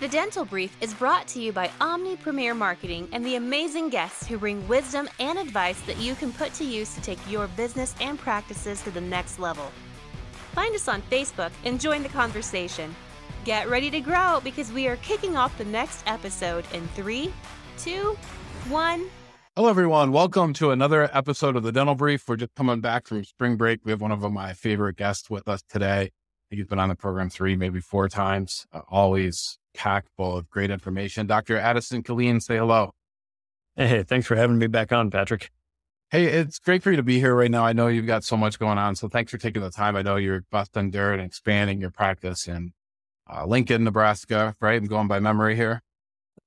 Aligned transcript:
The 0.00 0.08
Dental 0.08 0.46
Brief 0.46 0.74
is 0.80 0.94
brought 0.94 1.28
to 1.28 1.42
you 1.42 1.52
by 1.52 1.70
Omni 1.78 2.16
Premier 2.16 2.54
Marketing 2.54 3.06
and 3.12 3.22
the 3.22 3.36
amazing 3.36 3.90
guests 3.90 4.26
who 4.26 4.38
bring 4.38 4.66
wisdom 4.66 5.10
and 5.18 5.38
advice 5.38 5.78
that 5.82 5.98
you 5.98 6.14
can 6.14 6.32
put 6.32 6.54
to 6.54 6.64
use 6.64 6.94
to 6.94 7.02
take 7.02 7.18
your 7.30 7.48
business 7.48 7.94
and 8.00 8.18
practices 8.18 8.80
to 8.84 8.90
the 8.90 9.00
next 9.02 9.38
level. 9.38 9.70
Find 10.54 10.74
us 10.74 10.88
on 10.88 11.02
Facebook 11.10 11.50
and 11.66 11.78
join 11.78 12.02
the 12.02 12.08
conversation. 12.08 12.96
Get 13.44 13.68
ready 13.68 13.90
to 13.90 14.00
grow 14.00 14.40
because 14.42 14.72
we 14.72 14.88
are 14.88 14.96
kicking 14.96 15.36
off 15.36 15.58
the 15.58 15.66
next 15.66 16.02
episode 16.06 16.64
in 16.72 16.88
three, 16.88 17.30
two, 17.76 18.16
one. 18.70 19.04
Hello, 19.54 19.68
everyone. 19.68 20.12
Welcome 20.12 20.54
to 20.54 20.70
another 20.70 21.10
episode 21.14 21.56
of 21.56 21.62
the 21.62 21.72
Dental 21.72 21.94
Brief. 21.94 22.26
We're 22.26 22.36
just 22.36 22.54
coming 22.54 22.80
back 22.80 23.06
from 23.06 23.22
spring 23.22 23.56
break. 23.56 23.80
We 23.84 23.92
have 23.92 24.00
one 24.00 24.12
of 24.12 24.22
my 24.32 24.54
favorite 24.54 24.96
guests 24.96 25.28
with 25.28 25.46
us 25.46 25.62
today. 25.68 26.12
He's 26.48 26.64
been 26.64 26.78
on 26.78 26.88
the 26.88 26.96
program 26.96 27.28
three, 27.28 27.54
maybe 27.54 27.80
four 27.80 28.08
times. 28.08 28.66
Uh, 28.72 28.80
always 28.88 29.58
packed 29.74 30.08
full 30.16 30.36
of 30.36 30.48
great 30.50 30.70
information. 30.70 31.26
Dr. 31.26 31.56
Addison 31.56 32.02
Killeen, 32.02 32.42
say 32.42 32.56
hello. 32.56 32.92
Hey, 33.76 34.02
thanks 34.02 34.26
for 34.26 34.36
having 34.36 34.58
me 34.58 34.66
back 34.66 34.92
on, 34.92 35.10
Patrick. 35.10 35.50
Hey, 36.10 36.26
it's 36.26 36.58
great 36.58 36.82
for 36.82 36.90
you 36.90 36.96
to 36.96 37.04
be 37.04 37.20
here 37.20 37.34
right 37.34 37.50
now. 37.50 37.64
I 37.64 37.72
know 37.72 37.86
you've 37.86 38.06
got 38.06 38.24
so 38.24 38.36
much 38.36 38.58
going 38.58 38.78
on. 38.78 38.96
So 38.96 39.08
thanks 39.08 39.30
for 39.30 39.38
taking 39.38 39.62
the 39.62 39.70
time. 39.70 39.94
I 39.94 40.02
know 40.02 40.16
you're 40.16 40.44
busting 40.50 40.90
dirt 40.90 41.14
and 41.14 41.22
expanding 41.22 41.80
your 41.80 41.90
practice 41.90 42.48
in 42.48 42.72
uh, 43.32 43.46
Lincoln, 43.46 43.84
Nebraska, 43.84 44.56
right? 44.60 44.80
I'm 44.80 44.88
going 44.88 45.06
by 45.06 45.20
memory 45.20 45.54
here. 45.54 45.82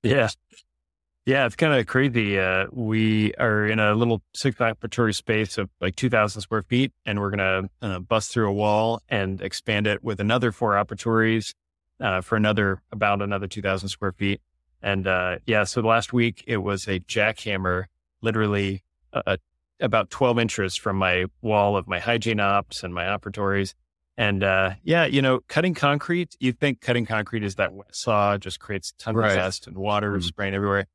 Yeah. 0.02 0.28
Yeah, 1.24 1.46
it's 1.46 1.56
kind 1.56 1.72
of 1.72 1.86
crazy. 1.86 2.38
Uh, 2.38 2.66
we 2.70 3.32
are 3.36 3.66
in 3.66 3.78
a 3.78 3.94
little 3.94 4.20
six 4.34 4.58
operatory 4.58 5.14
space 5.14 5.56
of 5.56 5.70
like 5.80 5.96
2,000 5.96 6.42
square 6.42 6.62
feet, 6.62 6.92
and 7.06 7.18
we're 7.18 7.30
going 7.30 7.70
to 7.80 7.86
uh, 7.88 7.98
bust 8.00 8.30
through 8.30 8.50
a 8.50 8.52
wall 8.52 9.00
and 9.08 9.40
expand 9.40 9.86
it 9.86 10.04
with 10.04 10.20
another 10.20 10.52
four 10.52 10.72
operatories 10.72 11.54
uh, 12.04 12.20
for 12.20 12.36
another 12.36 12.82
about 12.92 13.22
another 13.22 13.48
2,000 13.48 13.88
square 13.88 14.12
feet. 14.12 14.40
And 14.82 15.06
uh, 15.06 15.38
yeah, 15.46 15.64
so 15.64 15.80
last 15.80 16.12
week 16.12 16.44
it 16.46 16.58
was 16.58 16.86
a 16.86 17.00
jackhammer, 17.00 17.86
literally 18.20 18.84
uh, 19.14 19.38
about 19.80 20.10
12 20.10 20.38
inches 20.38 20.76
from 20.76 20.96
my 20.96 21.24
wall 21.40 21.78
of 21.78 21.88
my 21.88 21.98
hygiene 21.98 22.40
ops 22.40 22.82
and 22.84 22.94
my 22.94 23.04
operatories. 23.04 23.72
And 24.18 24.44
uh, 24.44 24.74
yeah, 24.84 25.06
you 25.06 25.22
know, 25.22 25.40
cutting 25.48 25.72
concrete, 25.72 26.36
you 26.38 26.52
think 26.52 26.82
cutting 26.82 27.06
concrete 27.06 27.42
is 27.42 27.54
that 27.54 27.72
wet 27.72 27.96
saw, 27.96 28.36
just 28.36 28.60
creates 28.60 28.92
tons 28.98 29.16
right. 29.16 29.30
of 29.30 29.36
dust 29.36 29.66
and 29.66 29.78
water 29.78 30.12
mm-hmm. 30.12 30.20
spraying 30.20 30.54
everywhere. 30.54 30.86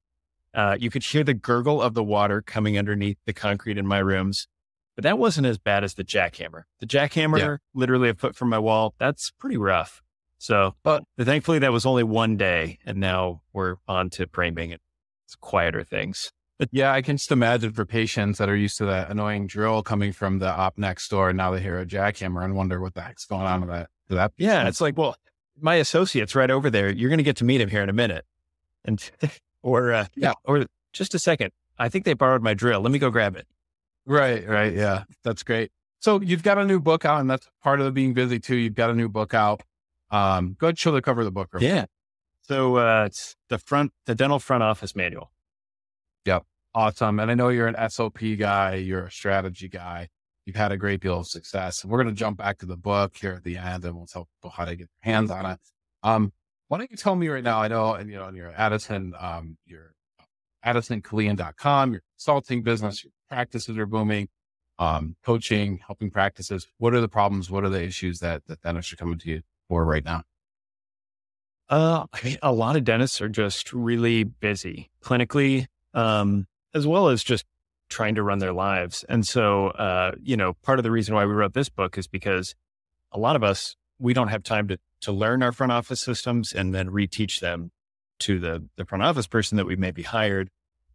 Uh, 0.54 0.78
you 0.80 0.92
could 0.92 1.04
hear 1.04 1.24
the 1.24 1.34
gurgle 1.34 1.82
of 1.82 1.96
the 1.96 2.04
water 2.04 2.42
coming 2.44 2.78
underneath 2.78 3.18
the 3.26 3.34
concrete 3.34 3.80
in 3.80 3.88
my 3.88 4.00
rooms, 4.00 4.48
but 4.96 5.04
that 5.04 5.18
wasn't 5.18 5.48
as 5.48 5.58
bad 5.58 5.84
as 5.84 5.96
the 5.96 6.04
jackhammer. 6.04 6.64
The 6.80 6.86
jackhammer, 6.86 7.40
yeah. 7.40 7.58
literally 7.74 8.10
a 8.10 8.14
foot 8.14 8.36
from 8.36 8.50
my 8.50 8.60
wall, 8.60 8.94
that's 9.00 9.32
pretty 9.32 9.58
rough. 9.58 10.04
So, 10.40 10.74
but 10.84 11.04
thankfully, 11.20 11.60
that 11.60 11.72
was 11.72 11.86
only 11.86 12.04
one 12.04 12.38
day, 12.38 12.80
and 12.86 12.98
now 12.98 13.42
we're 13.54 13.76
on 13.88 14.10
to 14.12 14.28
framing 14.32 14.72
and 14.72 14.80
it's 15.26 15.36
quieter 15.36 15.84
things. 15.84 16.32
But 16.58 16.70
yeah, 16.72 16.92
I 16.94 17.02
can 17.02 17.18
just 17.18 17.32
imagine 17.32 17.72
for 17.72 17.86
patients 17.86 18.38
that 18.38 18.50
are 18.50 18.56
used 18.56 18.78
to 18.78 18.86
that 18.86 19.12
annoying 19.12 19.48
drill 19.48 19.84
coming 19.84 20.12
from 20.12 20.40
the 20.40 20.50
op 20.50 20.78
next 20.78 21.10
door, 21.10 21.30
and 21.30 21.38
now 21.38 21.52
they 21.52 21.62
hear 21.62 21.78
a 21.78 21.86
jackhammer 21.86 22.44
and 22.44 22.56
wonder 22.56 22.80
what 22.80 22.94
the 22.94 23.02
heck's 23.02 23.26
going 23.26 23.44
on 23.44 23.62
with 23.62 23.70
that. 23.70 23.90
that 24.10 24.32
yeah, 24.38 24.68
it's 24.68 24.82
like, 24.82 24.98
well, 24.98 25.16
my 25.60 25.76
associate's 25.76 26.36
right 26.36 26.50
over 26.50 26.70
there. 26.70 26.90
You're 26.90 27.10
going 27.10 27.18
to 27.20 27.24
get 27.24 27.38
to 27.38 27.46
meet 27.46 27.62
him 27.62 27.70
here 27.70 27.84
in 27.84 27.90
a 27.90 27.94
minute, 27.94 28.26
and 28.86 29.12
or 29.62 29.92
uh, 29.92 30.06
yeah, 30.16 30.34
or 30.46 30.66
just 30.94 31.14
a 31.14 31.20
second. 31.20 31.52
I 31.78 31.90
think 31.90 32.06
they 32.06 32.14
borrowed 32.14 32.42
my 32.42 32.54
drill. 32.54 32.82
Let 32.82 32.92
me 32.92 33.00
go 33.00 33.10
grab 33.10 33.36
it. 33.36 33.48
Right, 34.06 34.48
right, 34.48 34.74
yeah, 34.74 35.04
that's 35.24 35.44
great. 35.44 35.72
So 36.00 36.22
you've 36.22 36.44
got 36.44 36.58
a 36.58 36.66
new 36.66 36.80
book 36.80 37.04
out, 37.04 37.20
and 37.20 37.30
that's 37.30 37.48
part 37.62 37.80
of 37.80 37.86
the 37.86 37.92
being 37.92 38.14
busy 38.14 38.40
too. 38.40 38.56
You've 38.56 38.76
got 38.76 38.90
a 38.90 38.96
new 38.96 39.10
book 39.10 39.34
out. 39.34 39.62
Um, 40.12 40.56
go 40.60 40.68
ahead, 40.68 40.80
show 40.80 40.92
the 40.92 41.02
cover 41.02 41.22
of 41.22 41.26
the 41.26 41.32
book. 41.32 41.50
yeah. 41.60 41.86
So 42.42 42.78
uh, 42.78 43.06
it's 43.06 43.36
the 43.50 43.60
front, 43.60 43.92
the 44.08 44.16
dental 44.16 44.40
front 44.40 44.64
office 44.64 44.96
manual. 44.96 45.32
Yep, 46.26 46.46
awesome. 46.74 47.20
And 47.20 47.30
I 47.30 47.36
know 47.36 47.50
you're 47.50 47.68
an 47.68 47.90
SOP 47.90 48.20
guy. 48.40 48.76
You're 48.76 49.06
a 49.06 49.12
strategy 49.12 49.68
guy. 49.70 50.10
You've 50.46 50.56
had 50.56 50.72
a 50.72 50.78
great 50.78 51.00
deal 51.00 51.20
of 51.20 51.28
success. 51.28 51.84
And 51.84 51.92
we're 51.92 52.02
going 52.02 52.14
to 52.14 52.20
jump 52.20 52.40
back 52.40 52.58
to 52.60 52.66
the 52.66 52.76
book 52.76 53.16
here 53.18 53.34
at 53.34 53.44
the 53.44 53.58
end, 53.58 53.86
and 53.86 53.96
we'll 53.96 54.08
tell 54.08 54.28
people 54.38 54.50
how 54.50 54.66
to 54.66 54.76
get 54.76 54.88
their 55.04 55.14
hands 55.14 55.30
on 55.30 55.46
it. 55.46 55.60
Um, 56.02 56.34
why 56.70 56.80
don't 56.80 56.90
you 56.90 56.98
tell 56.98 57.16
me 57.16 57.28
right 57.28 57.44
now? 57.44 57.62
I 57.62 57.68
know, 57.68 57.94
and 57.94 58.10
you 58.10 58.16
know, 58.16 58.30
your 58.32 58.52
Addison, 58.56 59.14
um, 59.20 59.58
your 59.68 59.94
AddisonKilleen.com, 60.66 61.92
your 61.92 62.02
consulting 62.16 62.64
business, 62.64 63.04
your 63.04 63.12
practices 63.30 63.78
are 63.78 63.86
booming, 63.86 64.28
um, 64.80 65.18
coaching, 65.24 65.80
helping 65.86 66.10
practices. 66.10 66.68
What 66.80 66.96
are 66.96 67.02
the 67.02 67.08
problems? 67.08 67.52
What 67.52 67.64
are 67.64 67.70
the 67.70 67.84
issues 67.84 68.20
that, 68.20 68.46
that 68.48 68.62
dentists 68.62 68.92
are 68.92 68.96
coming 68.96 69.20
to 69.20 69.30
you 69.30 69.42
for 69.70 69.86
right 69.86 70.04
now? 70.04 70.24
Uh, 71.70 72.06
I 72.12 72.26
mean, 72.26 72.38
a 72.42 72.52
lot 72.52 72.76
of 72.76 72.84
dentists 72.84 73.22
are 73.22 73.30
just 73.30 73.72
really 73.72 74.24
busy 74.24 74.90
clinically, 75.04 75.68
um, 75.94 76.48
as 76.74 76.86
well 76.88 77.10
as 77.10 77.24
just 77.24 77.46
trying 77.90 78.16
to 78.16 78.24
run 78.24 78.40
their 78.40 78.54
lives. 78.54 79.06
And 79.08 79.26
so, 79.26 79.68
uh, 79.68 80.14
you 80.22 80.36
know, 80.36 80.54
part 80.64 80.80
of 80.80 80.84
the 80.84 80.92
reason 80.92 81.16
why 81.16 81.26
we 81.26 81.34
wrote 81.34 81.54
this 81.54 81.70
book 81.70 81.98
is 81.98 82.08
because 82.08 82.56
a 83.12 83.20
lot 83.20 83.36
of 83.36 83.44
us, 83.44 83.76
we 84.00 84.14
don't 84.14 84.30
have 84.30 84.44
time 84.44 84.68
to 84.70 84.80
to 85.02 85.12
learn 85.12 85.42
our 85.42 85.52
front 85.52 85.72
office 85.72 86.02
systems 86.02 86.52
and 86.52 86.74
then 86.76 86.90
reteach 86.90 87.40
them 87.40 87.72
to 88.20 88.40
the, 88.40 88.66
the 88.76 88.86
front 88.86 89.04
office 89.04 89.28
person 89.28 89.58
that 89.58 89.66
we 89.66 89.76
maybe 89.76 90.04
hired. 90.04 90.50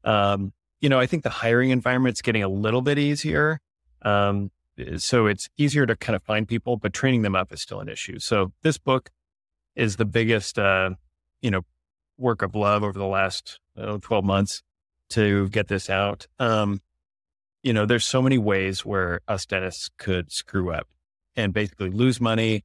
Um, 0.04 0.52
you 0.80 0.88
know, 0.88 1.00
I 1.00 1.06
think 1.06 1.22
the 1.22 1.30
hiring 1.30 1.70
environment's 1.70 2.20
getting 2.20 2.42
a 2.42 2.48
little 2.48 2.82
bit 2.82 2.98
easier. 2.98 3.60
Um, 4.02 4.50
so 4.96 5.26
it's 5.26 5.48
easier 5.56 5.86
to 5.86 5.96
kind 5.96 6.16
of 6.16 6.22
find 6.22 6.48
people, 6.48 6.76
but 6.76 6.92
training 6.92 7.22
them 7.22 7.36
up 7.36 7.52
is 7.52 7.60
still 7.60 7.80
an 7.80 7.88
issue. 7.88 8.18
So 8.18 8.52
this 8.62 8.78
book 8.78 9.10
is 9.76 9.96
the 9.96 10.04
biggest, 10.04 10.58
uh, 10.58 10.90
you 11.42 11.50
know, 11.50 11.62
work 12.18 12.42
of 12.42 12.54
love 12.54 12.82
over 12.82 12.98
the 12.98 13.06
last 13.06 13.60
uh, 13.76 13.98
12 14.00 14.24
months 14.24 14.62
to 15.10 15.48
get 15.50 15.68
this 15.68 15.90
out. 15.90 16.26
Um, 16.38 16.80
you 17.62 17.72
know, 17.72 17.86
there's 17.86 18.04
so 18.04 18.20
many 18.20 18.38
ways 18.38 18.84
where 18.84 19.20
us 19.26 19.46
dentists 19.46 19.90
could 19.96 20.30
screw 20.30 20.70
up 20.70 20.88
and 21.36 21.52
basically 21.52 21.90
lose 21.90 22.20
money, 22.20 22.64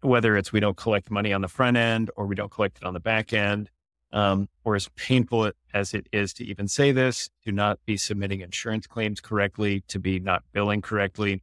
whether 0.00 0.36
it's 0.36 0.52
we 0.52 0.60
don't 0.60 0.76
collect 0.76 1.10
money 1.10 1.32
on 1.32 1.40
the 1.40 1.48
front 1.48 1.76
end 1.76 2.10
or 2.16 2.26
we 2.26 2.34
don't 2.34 2.50
collect 2.50 2.78
it 2.78 2.84
on 2.84 2.94
the 2.94 3.00
back 3.00 3.32
end, 3.32 3.70
um, 4.12 4.48
or 4.64 4.74
as 4.74 4.88
painful 4.96 5.52
as 5.72 5.94
it 5.94 6.06
is 6.12 6.32
to 6.34 6.44
even 6.44 6.68
say 6.68 6.92
this, 6.92 7.30
to 7.44 7.52
not 7.52 7.78
be 7.86 7.96
submitting 7.96 8.40
insurance 8.40 8.86
claims 8.86 9.20
correctly, 9.20 9.82
to 9.88 9.98
be 9.98 10.20
not 10.20 10.42
billing 10.52 10.82
correctly, 10.82 11.42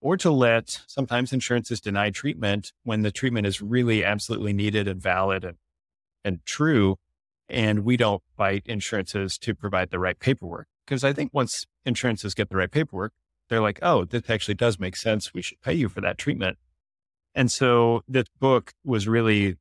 or 0.00 0.16
to 0.16 0.30
let 0.30 0.80
sometimes 0.86 1.32
insurances 1.32 1.80
deny 1.80 2.10
treatment 2.10 2.72
when 2.84 3.02
the 3.02 3.10
treatment 3.10 3.46
is 3.46 3.62
really 3.62 4.04
absolutely 4.04 4.52
needed 4.52 4.86
and 4.88 5.00
valid 5.00 5.44
and, 5.44 5.56
and 6.24 6.44
true. 6.44 6.96
And 7.48 7.80
we 7.80 7.96
don't 7.96 8.22
fight 8.36 8.62
insurances 8.66 9.36
to 9.38 9.54
provide 9.54 9.90
the 9.90 9.98
right 9.98 10.18
paperwork. 10.18 10.68
Because 10.86 11.04
I 11.04 11.12
think 11.12 11.32
once 11.32 11.66
insurances 11.84 12.34
get 12.34 12.48
the 12.48 12.56
right 12.56 12.70
paperwork, 12.70 13.12
they're 13.48 13.60
like, 13.60 13.78
oh, 13.82 14.04
this 14.04 14.28
actually 14.28 14.54
does 14.54 14.78
make 14.78 14.96
sense. 14.96 15.34
We 15.34 15.42
should 15.42 15.60
pay 15.60 15.74
you 15.74 15.88
for 15.88 16.00
that 16.00 16.18
treatment. 16.18 16.58
And 17.34 17.50
so 17.50 18.02
this 18.08 18.26
book 18.38 18.72
was 18.84 19.06
really, 19.06 19.56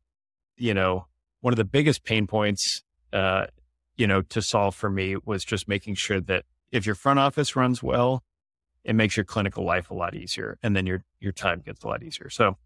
you 0.58 0.74
know, 0.74 1.06
one 1.42 1.54
of 1.54 1.58
the 1.58 1.66
biggest 1.66 2.04
pain 2.04 2.28
points, 2.28 2.84
uh, 3.14 3.48
you 3.96 4.08
know, 4.08 4.22
to 4.22 4.42
solve 4.42 4.76
for 4.76 4.90
me 4.90 5.16
was 5.26 5.44
just 5.44 5.68
making 5.68 5.96
sure 5.96 6.22
that 6.22 6.46
if 6.72 6.86
your 6.86 6.96
front 6.96 7.20
office 7.20 7.56
runs 7.56 7.82
well, 7.82 8.24
it 8.84 8.94
makes 8.94 9.18
your 9.18 9.26
clinical 9.26 9.66
life 9.66 9.92
a 9.92 9.94
lot 9.94 10.16
easier, 10.16 10.58
and 10.64 10.76
then 10.76 10.86
your 10.86 11.04
your 11.20 11.32
time 11.32 11.62
gets 11.66 11.84
a 11.84 11.88
lot 11.88 12.04
easier. 12.04 12.30
So 12.30 12.58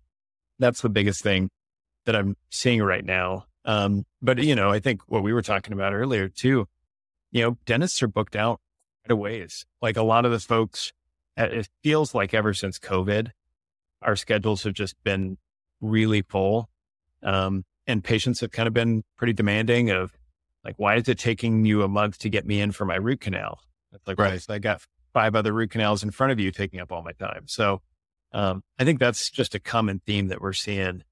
that's 0.59 0.81
the 0.81 0.89
biggest 0.89 1.21
thing 1.23 1.49
that 2.05 2.15
I'm 2.15 2.35
seeing 2.49 2.81
right 2.81 3.03
now. 3.03 3.45
Um, 3.65 4.05
but 4.21 4.43
you 4.43 4.55
know, 4.55 4.69
I 4.69 4.79
think 4.79 5.01
what 5.07 5.23
we 5.23 5.33
were 5.33 5.41
talking 5.41 5.73
about 5.73 5.93
earlier 5.93 6.27
too, 6.27 6.67
you 7.31 7.41
know, 7.41 7.57
dentists 7.65 8.03
are 8.03 8.07
booked 8.07 8.35
out 8.35 8.59
right 9.05 9.13
away. 9.13 9.47
Like 9.81 9.97
a 9.97 10.03
lot 10.03 10.25
of 10.25 10.31
the 10.31 10.39
folks, 10.39 10.91
it 11.37 11.69
feels 11.83 12.13
like 12.13 12.33
ever 12.33 12.53
since 12.53 12.77
COVID, 12.77 13.31
our 14.01 14.15
schedules 14.15 14.63
have 14.63 14.73
just 14.73 14.95
been 15.03 15.37
really 15.81 16.21
full. 16.21 16.69
Um, 17.23 17.63
and 17.87 18.03
patients 18.03 18.41
have 18.41 18.51
kind 18.51 18.67
of 18.67 18.73
been 18.73 19.03
pretty 19.17 19.33
demanding 19.33 19.89
of 19.89 20.11
like, 20.63 20.75
why 20.77 20.95
is 20.95 21.07
it 21.09 21.19
taking 21.19 21.65
you 21.65 21.83
a 21.83 21.87
month 21.87 22.19
to 22.19 22.29
get 22.29 22.45
me 22.45 22.61
in 22.61 22.71
for 22.71 22.85
my 22.85 22.95
root 22.95 23.21
canal? 23.21 23.59
It's 23.91 24.07
like, 24.07 24.19
right. 24.19 24.31
Well, 24.31 24.39
so 24.39 24.53
I 24.53 24.59
got 24.59 24.81
five 25.13 25.35
other 25.35 25.53
root 25.53 25.71
canals 25.71 26.03
in 26.03 26.11
front 26.11 26.31
of 26.31 26.39
you 26.39 26.51
taking 26.51 26.79
up 26.79 26.91
all 26.91 27.03
my 27.03 27.11
time. 27.11 27.43
So, 27.47 27.81
um, 28.31 28.63
I 28.79 28.83
think 28.83 28.99
that's 28.99 29.29
just 29.29 29.53
a 29.53 29.59
common 29.59 30.01
theme 30.05 30.27
that 30.27 30.41
we're 30.41 30.53
seeing. 30.53 31.03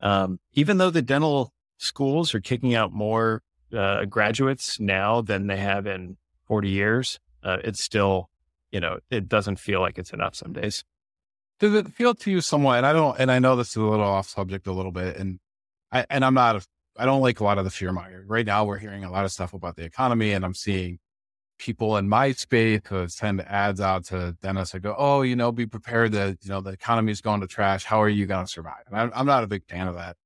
Um, 0.00 0.40
even 0.54 0.78
though 0.78 0.90
the 0.90 1.02
dental 1.02 1.52
schools 1.76 2.34
are 2.34 2.40
kicking 2.40 2.74
out 2.74 2.92
more 2.92 3.42
uh, 3.76 4.04
graduates 4.06 4.80
now 4.80 5.20
than 5.20 5.48
they 5.48 5.58
have 5.58 5.86
in 5.86 6.16
40 6.46 6.70
years, 6.70 7.20
uh, 7.42 7.58
it's 7.62 7.82
still, 7.82 8.30
you 8.70 8.80
know, 8.80 9.00
it 9.10 9.28
doesn't 9.28 9.58
feel 9.58 9.80
like 9.80 9.98
it's 9.98 10.12
enough 10.12 10.34
some 10.34 10.52
days 10.52 10.84
does 11.62 11.74
it 11.74 11.88
feel 11.94 12.12
to 12.12 12.30
you 12.30 12.40
somewhat? 12.40 12.78
And 12.78 12.86
I 12.86 12.92
don't, 12.92 13.16
and 13.20 13.30
I 13.30 13.38
know 13.38 13.54
this 13.54 13.70
is 13.70 13.76
a 13.76 13.82
little 13.82 14.04
off 14.04 14.28
subject 14.28 14.66
a 14.66 14.72
little 14.72 14.90
bit, 14.90 15.16
and 15.16 15.38
I, 15.92 16.06
and 16.10 16.24
I'm 16.24 16.34
not, 16.34 16.66
I 16.96 17.04
don't 17.04 17.20
like 17.20 17.40
a 17.40 17.44
lot 17.44 17.58
of 17.58 17.64
the 17.64 17.70
fear 17.70 17.92
mongering. 17.92 18.26
Right 18.26 18.46
now, 18.46 18.64
we're 18.64 18.78
hearing 18.78 19.04
a 19.04 19.10
lot 19.10 19.24
of 19.24 19.32
stuff 19.32 19.52
about 19.54 19.76
the 19.76 19.84
economy, 19.84 20.32
and 20.32 20.44
I'm 20.44 20.54
seeing 20.54 20.98
people 21.58 21.96
in 21.96 22.08
my 22.08 22.32
space 22.32 22.80
who 22.88 23.06
send 23.08 23.40
ads 23.42 23.80
out 23.80 24.04
to 24.06 24.36
dentists. 24.42 24.74
I 24.74 24.78
go, 24.78 24.94
oh, 24.98 25.22
you 25.22 25.36
know, 25.36 25.52
be 25.52 25.66
prepared 25.66 26.12
that 26.12 26.38
you 26.42 26.50
know 26.50 26.60
the 26.60 26.70
economy 26.70 27.12
is 27.12 27.20
going 27.20 27.40
to 27.40 27.46
trash. 27.46 27.84
How 27.84 28.02
are 28.02 28.08
you 28.08 28.26
going 28.26 28.44
to 28.44 28.50
survive? 28.50 28.82
And 28.88 28.96
I'm, 28.96 29.12
I'm 29.14 29.26
not 29.26 29.44
a 29.44 29.46
big 29.46 29.64
fan 29.68 29.86
of 29.86 29.94
that. 29.94 30.16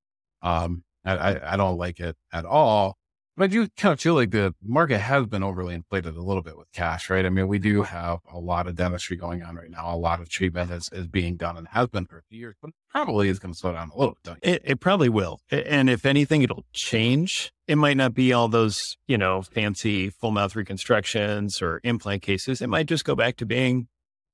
Um, 0.42 0.82
I, 1.04 1.52
I 1.52 1.56
don't 1.56 1.78
like 1.78 2.00
it 2.00 2.16
at 2.32 2.44
all. 2.44 2.96
But 3.36 3.44
I 3.44 3.46
do 3.48 3.68
kind 3.76 3.92
of 3.92 4.00
feel 4.00 4.14
like 4.14 4.30
the 4.30 4.54
market 4.62 4.98
has 4.98 5.26
been 5.26 5.42
overly 5.42 5.74
inflated 5.74 6.16
a 6.16 6.22
little 6.22 6.42
bit 6.42 6.56
with 6.56 6.72
cash, 6.72 7.10
right? 7.10 7.26
I 7.26 7.28
mean, 7.28 7.48
we 7.48 7.58
do 7.58 7.82
have 7.82 8.20
a 8.32 8.38
lot 8.38 8.66
of 8.66 8.76
dentistry 8.76 9.18
going 9.18 9.42
on 9.42 9.56
right 9.56 9.70
now. 9.70 9.94
A 9.94 9.96
lot 9.96 10.20
of 10.20 10.30
treatment 10.30 10.70
is, 10.70 10.88
is 10.90 11.06
being 11.06 11.36
done 11.36 11.58
and 11.58 11.68
has 11.68 11.88
been 11.88 12.06
for 12.06 12.16
a 12.16 12.22
few 12.30 12.38
years, 12.38 12.54
but 12.62 12.70
probably 12.90 13.28
is 13.28 13.38
going 13.38 13.52
to 13.52 13.58
slow 13.58 13.74
down 13.74 13.90
a 13.94 13.98
little 13.98 14.16
bit. 14.24 14.36
It, 14.40 14.62
it 14.64 14.80
probably 14.80 15.10
will. 15.10 15.40
And 15.50 15.90
if 15.90 16.06
anything, 16.06 16.40
it'll 16.40 16.64
change. 16.72 17.52
It 17.68 17.76
might 17.76 17.98
not 17.98 18.14
be 18.14 18.32
all 18.32 18.48
those, 18.48 18.80
you 19.06 19.18
know, 19.18 19.42
fancy 19.42 20.08
full 20.08 20.30
mouth 20.30 20.56
reconstructions 20.56 21.60
or 21.60 21.82
implant 21.84 22.22
cases. 22.22 22.62
It 22.62 22.68
might 22.68 22.86
just 22.86 23.04
go 23.04 23.14
back 23.14 23.36
to 23.36 23.44
being, 23.44 23.88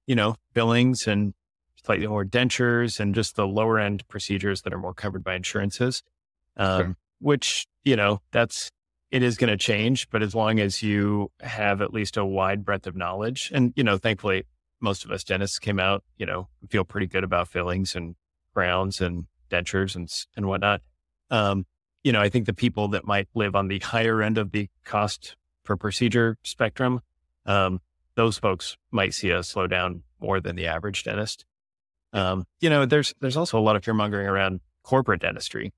you 0.07 0.15
know, 0.15 0.37
billings 0.55 1.09
and 1.09 1.35
slightly 1.85 2.07
more 2.07 2.25
dentures 2.25 3.01
and 3.01 3.17
just 3.17 3.35
the 3.35 3.49
lower 3.49 3.81
end 3.81 4.07
procedures 4.07 4.63
that 4.63 4.73
are 4.73 4.79
more 4.79 4.95
covered 4.95 5.25
by 5.25 5.35
insurances. 5.35 6.05
Um, 6.57 6.81
sure. 6.81 6.97
Which, 7.19 7.67
you 7.83 7.97
know, 7.97 8.21
that's 8.31 8.71
it 9.13 9.23
is 9.23 9.37
going 9.37 9.51
to 9.51 9.59
change, 9.59 10.09
but 10.09 10.23
as 10.23 10.35
long 10.35 10.59
as 10.59 10.83
you 10.83 11.31
have 11.41 11.83
at 11.83 11.93
least 11.93 12.17
a 12.17 12.25
wide 12.25 12.65
breadth 12.65 12.87
of 12.87 12.97
knowledge, 12.97 13.53
and 13.55 13.75
you 13.77 13.85
know, 13.85 13.99
thankfully, 13.99 14.45
most 14.81 15.05
of 15.05 15.11
us 15.11 15.23
dentists 15.23 15.59
came 15.59 15.79
out, 15.79 16.03
you 16.17 16.25
know, 16.25 16.49
feel 16.71 16.83
pretty 16.83 17.07
good 17.07 17.23
about 17.23 17.47
fillings 17.47 17.95
and 17.95 18.17
crowns 18.55 19.03
and 19.03 19.27
dentures 19.51 19.95
and 19.95 20.11
and 20.35 20.47
whatnot. 20.47 20.81
Um, 21.31 21.67
you 22.03 22.11
know, 22.11 22.23
I 22.23 22.31
think 22.31 22.47
the 22.47 22.55
people 22.55 22.89
that 22.89 23.07
might 23.07 23.29
live 23.35 23.55
on 23.55 23.69
the 23.69 23.81
higher 23.81 24.23
end 24.23 24.39
of 24.39 24.51
the 24.51 24.69
cost 24.85 25.37
per 25.63 25.77
procedure 25.77 26.39
spectrum, 26.43 27.01
um, 27.45 27.81
those 28.17 28.39
folks 28.39 28.79
might 28.91 29.13
see 29.13 29.31
a 29.31 29.41
slowdown 29.41 30.01
more 30.21 30.41
than 30.41 30.57
the 30.57 30.67
average 30.67 31.05
dentist. 31.05 31.45
Um, 32.15 32.47
you 32.61 32.71
know, 32.71 32.87
there's 32.87 33.15
there's 33.21 33.37
also 33.37 33.59
a 33.59 33.61
lot 33.61 33.77
of 33.77 33.85
fear 33.85 33.93
mongering 33.93 34.27
around 34.27 34.61
corporate 34.83 35.21
dentistry, 35.21 35.75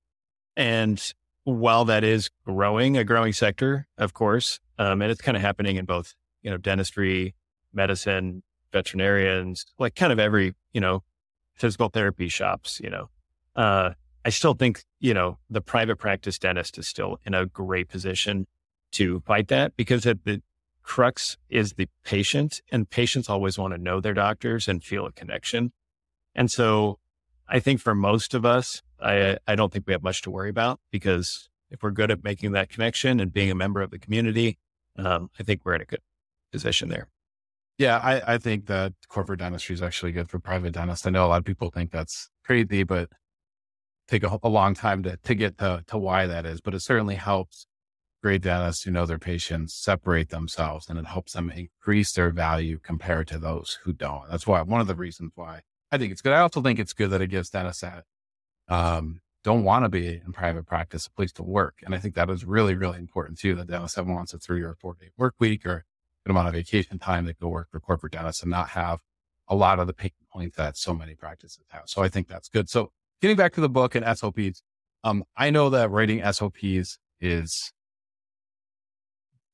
and 0.56 1.02
while 1.44 1.84
that 1.84 2.04
is 2.04 2.30
growing, 2.44 2.96
a 2.96 3.04
growing 3.04 3.32
sector, 3.32 3.86
of 3.98 4.14
course, 4.14 4.60
um, 4.78 5.02
and 5.02 5.10
it's 5.10 5.20
kind 5.20 5.36
of 5.36 5.42
happening 5.42 5.76
in 5.76 5.84
both, 5.84 6.14
you 6.42 6.50
know, 6.50 6.56
dentistry, 6.56 7.34
medicine, 7.72 8.42
veterinarians, 8.72 9.66
like 9.78 9.94
kind 9.94 10.12
of 10.12 10.18
every, 10.18 10.54
you 10.72 10.80
know, 10.80 11.02
physical 11.54 11.88
therapy 11.88 12.28
shops, 12.28 12.80
you 12.82 12.90
know, 12.90 13.08
uh, 13.56 13.90
I 14.24 14.30
still 14.30 14.54
think, 14.54 14.84
you 15.00 15.12
know, 15.12 15.38
the 15.50 15.60
private 15.60 15.96
practice 15.96 16.38
dentist 16.38 16.78
is 16.78 16.88
still 16.88 17.18
in 17.24 17.34
a 17.34 17.46
great 17.46 17.88
position 17.88 18.46
to 18.92 19.20
fight 19.20 19.48
that 19.48 19.76
because 19.76 20.06
at 20.06 20.24
the 20.24 20.42
crux 20.82 21.36
is 21.48 21.74
the 21.74 21.88
patient 22.04 22.62
and 22.72 22.88
patients 22.88 23.28
always 23.28 23.58
want 23.58 23.74
to 23.74 23.78
know 23.78 24.00
their 24.00 24.14
doctors 24.14 24.66
and 24.66 24.82
feel 24.82 25.06
a 25.06 25.12
connection. 25.12 25.72
And 26.34 26.50
so 26.50 26.98
I 27.48 27.60
think 27.60 27.80
for 27.80 27.94
most 27.94 28.34
of 28.34 28.44
us, 28.44 28.82
I, 29.00 29.38
I 29.46 29.54
don't 29.54 29.72
think 29.72 29.86
we 29.86 29.92
have 29.92 30.02
much 30.02 30.22
to 30.22 30.30
worry 30.30 30.50
about 30.50 30.80
because 30.90 31.48
if 31.70 31.82
we're 31.82 31.90
good 31.90 32.10
at 32.10 32.24
making 32.24 32.52
that 32.52 32.68
connection 32.68 33.20
and 33.20 33.32
being 33.32 33.50
a 33.50 33.54
member 33.54 33.82
of 33.82 33.90
the 33.90 33.98
community, 33.98 34.58
um, 34.96 35.30
I 35.38 35.42
think 35.42 35.62
we're 35.64 35.74
in 35.74 35.82
a 35.82 35.86
good 35.86 36.00
position 36.52 36.88
there. 36.88 37.08
Yeah, 37.76 37.98
I, 37.98 38.34
I 38.34 38.38
think 38.38 38.66
that 38.66 38.92
corporate 39.08 39.40
dentistry 39.40 39.74
is 39.74 39.82
actually 39.82 40.12
good 40.12 40.30
for 40.30 40.38
private 40.38 40.72
dentists. 40.72 41.06
I 41.06 41.10
know 41.10 41.26
a 41.26 41.28
lot 41.28 41.38
of 41.38 41.44
people 41.44 41.70
think 41.70 41.90
that's 41.90 42.30
crazy, 42.44 42.84
but 42.84 43.08
take 44.06 44.22
a, 44.22 44.38
a 44.42 44.48
long 44.48 44.74
time 44.74 45.02
to, 45.02 45.16
to 45.16 45.34
get 45.34 45.58
to, 45.58 45.82
to 45.88 45.98
why 45.98 46.26
that 46.26 46.46
is. 46.46 46.60
But 46.60 46.74
it 46.74 46.80
certainly 46.80 47.16
helps 47.16 47.66
great 48.22 48.42
dentists 48.42 48.84
who 48.84 48.90
know 48.90 49.04
their 49.04 49.18
patients 49.18 49.74
separate 49.74 50.30
themselves 50.30 50.88
and 50.88 50.98
it 50.98 51.06
helps 51.06 51.32
them 51.32 51.50
increase 51.50 52.12
their 52.12 52.30
value 52.30 52.78
compared 52.82 53.28
to 53.28 53.38
those 53.38 53.78
who 53.82 53.92
don't. 53.92 54.30
That's 54.30 54.46
why 54.46 54.62
one 54.62 54.80
of 54.80 54.86
the 54.86 54.94
reasons 54.94 55.32
why 55.34 55.62
I 55.94 55.98
think 55.98 56.10
it's 56.10 56.22
good. 56.22 56.32
I 56.32 56.40
also 56.40 56.60
think 56.60 56.80
it's 56.80 56.92
good 56.92 57.10
that 57.10 57.22
it 57.22 57.28
gives 57.28 57.50
dentists 57.50 57.82
that 57.82 58.04
um, 58.68 59.20
don't 59.44 59.62
want 59.62 59.84
to 59.84 59.88
be 59.88 60.08
in 60.08 60.32
private 60.32 60.66
practice, 60.66 61.06
a 61.06 61.10
place 61.10 61.30
to 61.34 61.44
work. 61.44 61.76
And 61.84 61.94
I 61.94 61.98
think 61.98 62.16
that 62.16 62.28
is 62.30 62.44
really, 62.44 62.74
really 62.74 62.98
important 62.98 63.38
too. 63.38 63.54
That 63.54 63.68
dentist 63.68 64.02
wants 64.04 64.34
a 64.34 64.38
three 64.38 64.62
or 64.62 64.74
four 64.74 64.96
day 64.98 65.10
work 65.16 65.34
week 65.38 65.64
or 65.64 65.84
an 66.24 66.32
amount 66.32 66.48
of 66.48 66.54
vacation 66.54 66.98
time 66.98 67.26
that 67.26 67.38
go 67.38 67.46
work 67.46 67.68
for 67.70 67.78
corporate 67.78 68.12
dentists 68.12 68.42
and 68.42 68.50
not 68.50 68.70
have 68.70 68.98
a 69.46 69.54
lot 69.54 69.78
of 69.78 69.86
the 69.86 69.92
pain 69.92 70.10
points 70.32 70.56
that 70.56 70.76
so 70.76 70.94
many 70.94 71.14
practices 71.14 71.64
have. 71.68 71.84
So 71.86 72.02
I 72.02 72.08
think 72.08 72.26
that's 72.26 72.48
good. 72.48 72.68
So 72.68 72.90
getting 73.22 73.36
back 73.36 73.52
to 73.52 73.60
the 73.60 73.68
book 73.68 73.94
and 73.94 74.18
SOPs, 74.18 74.64
um, 75.04 75.22
I 75.36 75.50
know 75.50 75.70
that 75.70 75.90
writing 75.90 76.20
SOPs 76.32 76.98
is 77.20 77.72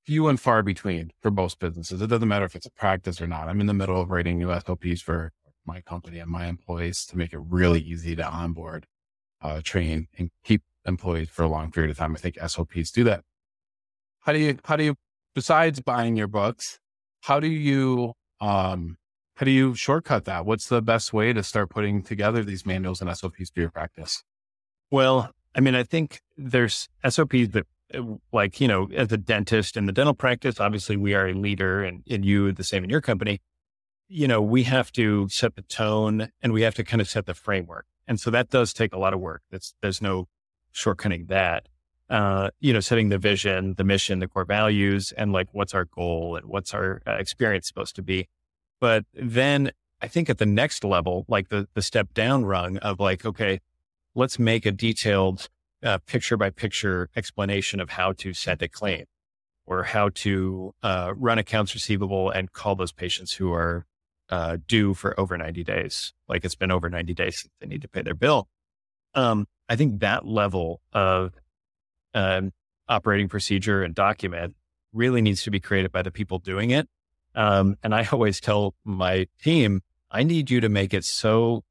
few 0.06 0.28
and 0.28 0.40
far 0.40 0.62
between 0.62 1.10
for 1.20 1.30
most 1.30 1.58
businesses. 1.58 2.00
It 2.00 2.06
doesn't 2.06 2.28
matter 2.28 2.46
if 2.46 2.56
it's 2.56 2.66
a 2.66 2.70
practice 2.70 3.20
or 3.20 3.26
not. 3.26 3.48
I'm 3.48 3.60
in 3.60 3.66
the 3.66 3.74
middle 3.74 4.00
of 4.00 4.10
writing 4.10 4.38
new 4.38 4.58
SOPs 4.58 5.02
for 5.02 5.32
my 5.70 5.80
company 5.80 6.18
and 6.18 6.30
my 6.30 6.46
employees 6.46 7.06
to 7.06 7.16
make 7.16 7.32
it 7.32 7.38
really 7.38 7.80
easy 7.80 8.16
to 8.16 8.26
onboard 8.26 8.86
uh, 9.40 9.60
train 9.62 10.08
and 10.18 10.30
keep 10.44 10.62
employees 10.84 11.28
for 11.28 11.44
a 11.44 11.48
long 11.48 11.70
period 11.70 11.90
of 11.90 11.98
time. 11.98 12.14
I 12.14 12.18
think 12.18 12.38
SOPs 12.44 12.90
do 12.90 13.04
that. 13.04 13.22
How 14.20 14.32
do 14.32 14.38
you, 14.38 14.58
how 14.64 14.76
do 14.76 14.84
you, 14.84 14.96
besides 15.34 15.80
buying 15.80 16.16
your 16.16 16.26
books, 16.26 16.78
how 17.20 17.38
do 17.38 17.46
you, 17.46 18.14
um, 18.40 18.96
how 19.36 19.44
do 19.44 19.52
you 19.52 19.74
shortcut 19.74 20.24
that? 20.24 20.44
What's 20.44 20.68
the 20.68 20.82
best 20.82 21.12
way 21.12 21.32
to 21.32 21.42
start 21.42 21.70
putting 21.70 22.02
together 22.02 22.42
these 22.42 22.66
manuals 22.66 23.00
and 23.00 23.16
SOPs 23.16 23.50
for 23.54 23.60
your 23.60 23.70
practice? 23.70 24.22
Well, 24.90 25.30
I 25.54 25.60
mean, 25.60 25.74
I 25.74 25.84
think 25.84 26.20
there's 26.36 26.88
SOPs 27.08 27.48
that 27.48 27.66
like, 28.32 28.60
you 28.60 28.68
know, 28.68 28.88
as 28.94 29.10
a 29.12 29.16
dentist 29.16 29.76
in 29.76 29.86
the 29.86 29.92
dental 29.92 30.14
practice, 30.14 30.60
obviously 30.60 30.96
we 30.96 31.14
are 31.14 31.28
a 31.28 31.34
leader 31.34 31.82
and, 31.82 32.02
and 32.10 32.24
you 32.24 32.52
the 32.52 32.64
same 32.64 32.84
in 32.84 32.90
your 32.90 33.00
company. 33.00 33.40
You 34.12 34.26
know, 34.26 34.42
we 34.42 34.64
have 34.64 34.90
to 34.92 35.28
set 35.28 35.54
the 35.54 35.62
tone 35.62 36.30
and 36.42 36.52
we 36.52 36.62
have 36.62 36.74
to 36.74 36.84
kind 36.84 37.00
of 37.00 37.08
set 37.08 37.26
the 37.26 37.34
framework. 37.34 37.86
And 38.08 38.18
so 38.18 38.28
that 38.32 38.50
does 38.50 38.72
take 38.72 38.92
a 38.92 38.98
lot 38.98 39.14
of 39.14 39.20
work. 39.20 39.42
That's, 39.52 39.74
there's 39.82 40.02
no 40.02 40.26
shortcutting 40.74 41.28
that. 41.28 41.68
Uh, 42.08 42.50
you 42.58 42.72
know, 42.72 42.80
setting 42.80 43.08
the 43.08 43.18
vision, 43.18 43.74
the 43.74 43.84
mission, 43.84 44.18
the 44.18 44.26
core 44.26 44.44
values, 44.44 45.12
and 45.16 45.32
like 45.32 45.46
what's 45.52 45.74
our 45.74 45.84
goal 45.84 46.34
and 46.34 46.46
what's 46.46 46.74
our 46.74 47.00
uh, 47.06 47.12
experience 47.12 47.68
supposed 47.68 47.94
to 47.94 48.02
be. 48.02 48.28
But 48.80 49.04
then 49.14 49.70
I 50.02 50.08
think 50.08 50.28
at 50.28 50.38
the 50.38 50.46
next 50.46 50.82
level, 50.82 51.24
like 51.28 51.50
the 51.50 51.68
the 51.74 51.82
step 51.82 52.12
down 52.12 52.44
rung 52.44 52.78
of 52.78 52.98
like, 52.98 53.24
okay, 53.24 53.60
let's 54.16 54.40
make 54.40 54.66
a 54.66 54.72
detailed 54.72 55.48
uh, 55.84 55.98
picture 55.98 56.36
by 56.36 56.50
picture 56.50 57.08
explanation 57.14 57.78
of 57.78 57.90
how 57.90 58.12
to 58.14 58.34
send 58.34 58.60
a 58.60 58.68
claim 58.68 59.04
or 59.66 59.84
how 59.84 60.08
to 60.08 60.74
uh, 60.82 61.12
run 61.14 61.38
accounts 61.38 61.74
receivable 61.74 62.28
and 62.28 62.52
call 62.52 62.74
those 62.74 62.90
patients 62.90 63.34
who 63.34 63.52
are 63.52 63.86
uh, 64.30 64.58
due 64.66 64.94
for 64.94 65.18
over 65.18 65.36
90 65.36 65.64
days. 65.64 66.12
Like 66.28 66.44
it's 66.44 66.54
been 66.54 66.70
over 66.70 66.88
90 66.88 67.14
days 67.14 67.40
since 67.40 67.52
they 67.60 67.66
need 67.66 67.82
to 67.82 67.88
pay 67.88 68.02
their 68.02 68.14
bill. 68.14 68.48
Um, 69.14 69.46
I 69.68 69.76
think 69.76 70.00
that 70.00 70.24
level 70.24 70.80
of 70.92 71.34
um, 72.14 72.52
operating 72.88 73.28
procedure 73.28 73.82
and 73.82 73.94
document 73.94 74.54
really 74.92 75.20
needs 75.20 75.42
to 75.44 75.50
be 75.50 75.60
created 75.60 75.92
by 75.92 76.02
the 76.02 76.10
people 76.10 76.38
doing 76.38 76.70
it. 76.70 76.88
Um, 77.34 77.76
and 77.82 77.94
I 77.94 78.08
always 78.12 78.40
tell 78.40 78.74
my 78.84 79.26
team, 79.42 79.82
I 80.10 80.22
need 80.22 80.50
you 80.50 80.60
to 80.60 80.68
make 80.68 80.94
it 80.94 81.04
so, 81.04 81.64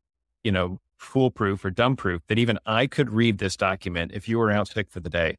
you 0.43 0.51
know, 0.51 0.79
foolproof 0.97 1.63
or 1.63 1.71
dumb 1.71 1.95
proof 1.95 2.21
that 2.27 2.37
even 2.37 2.59
I 2.65 2.85
could 2.87 3.09
read 3.09 3.37
this 3.37 3.55
document 3.55 4.11
if 4.13 4.27
you 4.27 4.37
were 4.37 4.51
out 4.51 4.67
sick 4.67 4.89
for 4.89 4.99
the 4.99 5.09
day. 5.09 5.37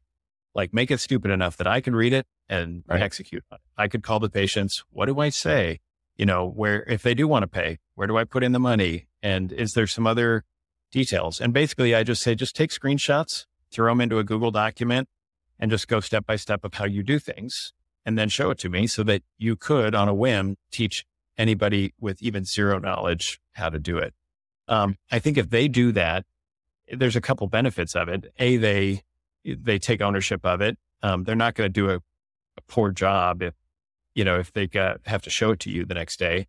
Like 0.53 0.73
make 0.73 0.91
it 0.91 0.99
stupid 0.99 1.31
enough 1.31 1.55
that 1.57 1.67
I 1.67 1.81
could 1.81 1.93
read 1.93 2.13
it 2.13 2.25
and 2.49 2.83
right. 2.87 3.01
execute. 3.01 3.43
I 3.77 3.87
could 3.87 4.03
call 4.03 4.19
the 4.19 4.29
patients. 4.29 4.83
What 4.89 5.05
do 5.05 5.19
I 5.19 5.29
say? 5.29 5.79
You 6.17 6.25
know, 6.25 6.47
where 6.47 6.83
if 6.83 7.03
they 7.03 7.13
do 7.13 7.27
want 7.27 7.43
to 7.43 7.47
pay, 7.47 7.79
where 7.95 8.07
do 8.07 8.17
I 8.17 8.23
put 8.23 8.43
in 8.43 8.51
the 8.51 8.59
money? 8.59 9.07
And 9.21 9.51
is 9.51 9.73
there 9.73 9.87
some 9.87 10.07
other 10.07 10.43
details? 10.91 11.39
And 11.39 11.53
basically, 11.53 11.95
I 11.95 12.03
just 12.03 12.21
say, 12.21 12.35
just 12.35 12.55
take 12.55 12.71
screenshots, 12.71 13.45
throw 13.71 13.91
them 13.91 14.01
into 14.01 14.19
a 14.19 14.23
Google 14.23 14.51
document, 14.51 15.07
and 15.59 15.71
just 15.71 15.87
go 15.87 15.99
step 15.99 16.25
by 16.25 16.35
step 16.35 16.63
of 16.63 16.73
how 16.75 16.85
you 16.85 17.03
do 17.03 17.19
things, 17.19 17.73
and 18.05 18.17
then 18.17 18.29
show 18.29 18.49
it 18.51 18.57
to 18.59 18.69
me 18.69 18.87
so 18.87 19.03
that 19.03 19.21
you 19.37 19.55
could, 19.55 19.93
on 19.93 20.07
a 20.07 20.13
whim, 20.13 20.57
teach 20.71 21.05
anybody 21.37 21.93
with 21.99 22.21
even 22.21 22.43
zero 22.43 22.79
knowledge 22.79 23.39
how 23.53 23.69
to 23.69 23.79
do 23.79 23.97
it. 23.97 24.13
Um, 24.67 24.97
I 25.11 25.19
think 25.19 25.37
if 25.37 25.49
they 25.49 25.67
do 25.67 25.91
that, 25.91 26.25
there's 26.91 27.15
a 27.15 27.21
couple 27.21 27.47
benefits 27.47 27.95
of 27.95 28.09
it. 28.09 28.33
A, 28.39 28.57
they 28.57 29.01
they 29.43 29.79
take 29.79 30.01
ownership 30.01 30.45
of 30.45 30.61
it. 30.61 30.77
Um, 31.01 31.23
they're 31.23 31.35
not 31.35 31.55
going 31.55 31.67
to 31.67 31.73
do 31.73 31.89
a, 31.89 31.95
a, 31.95 32.61
poor 32.67 32.91
job 32.91 33.41
if 33.41 33.55
you 34.15 34.23
know, 34.23 34.39
if 34.39 34.51
they 34.53 34.67
got, 34.67 35.01
have 35.05 35.21
to 35.23 35.29
show 35.29 35.51
it 35.51 35.59
to 35.61 35.69
you 35.69 35.85
the 35.85 35.93
next 35.93 36.19
day. 36.19 36.47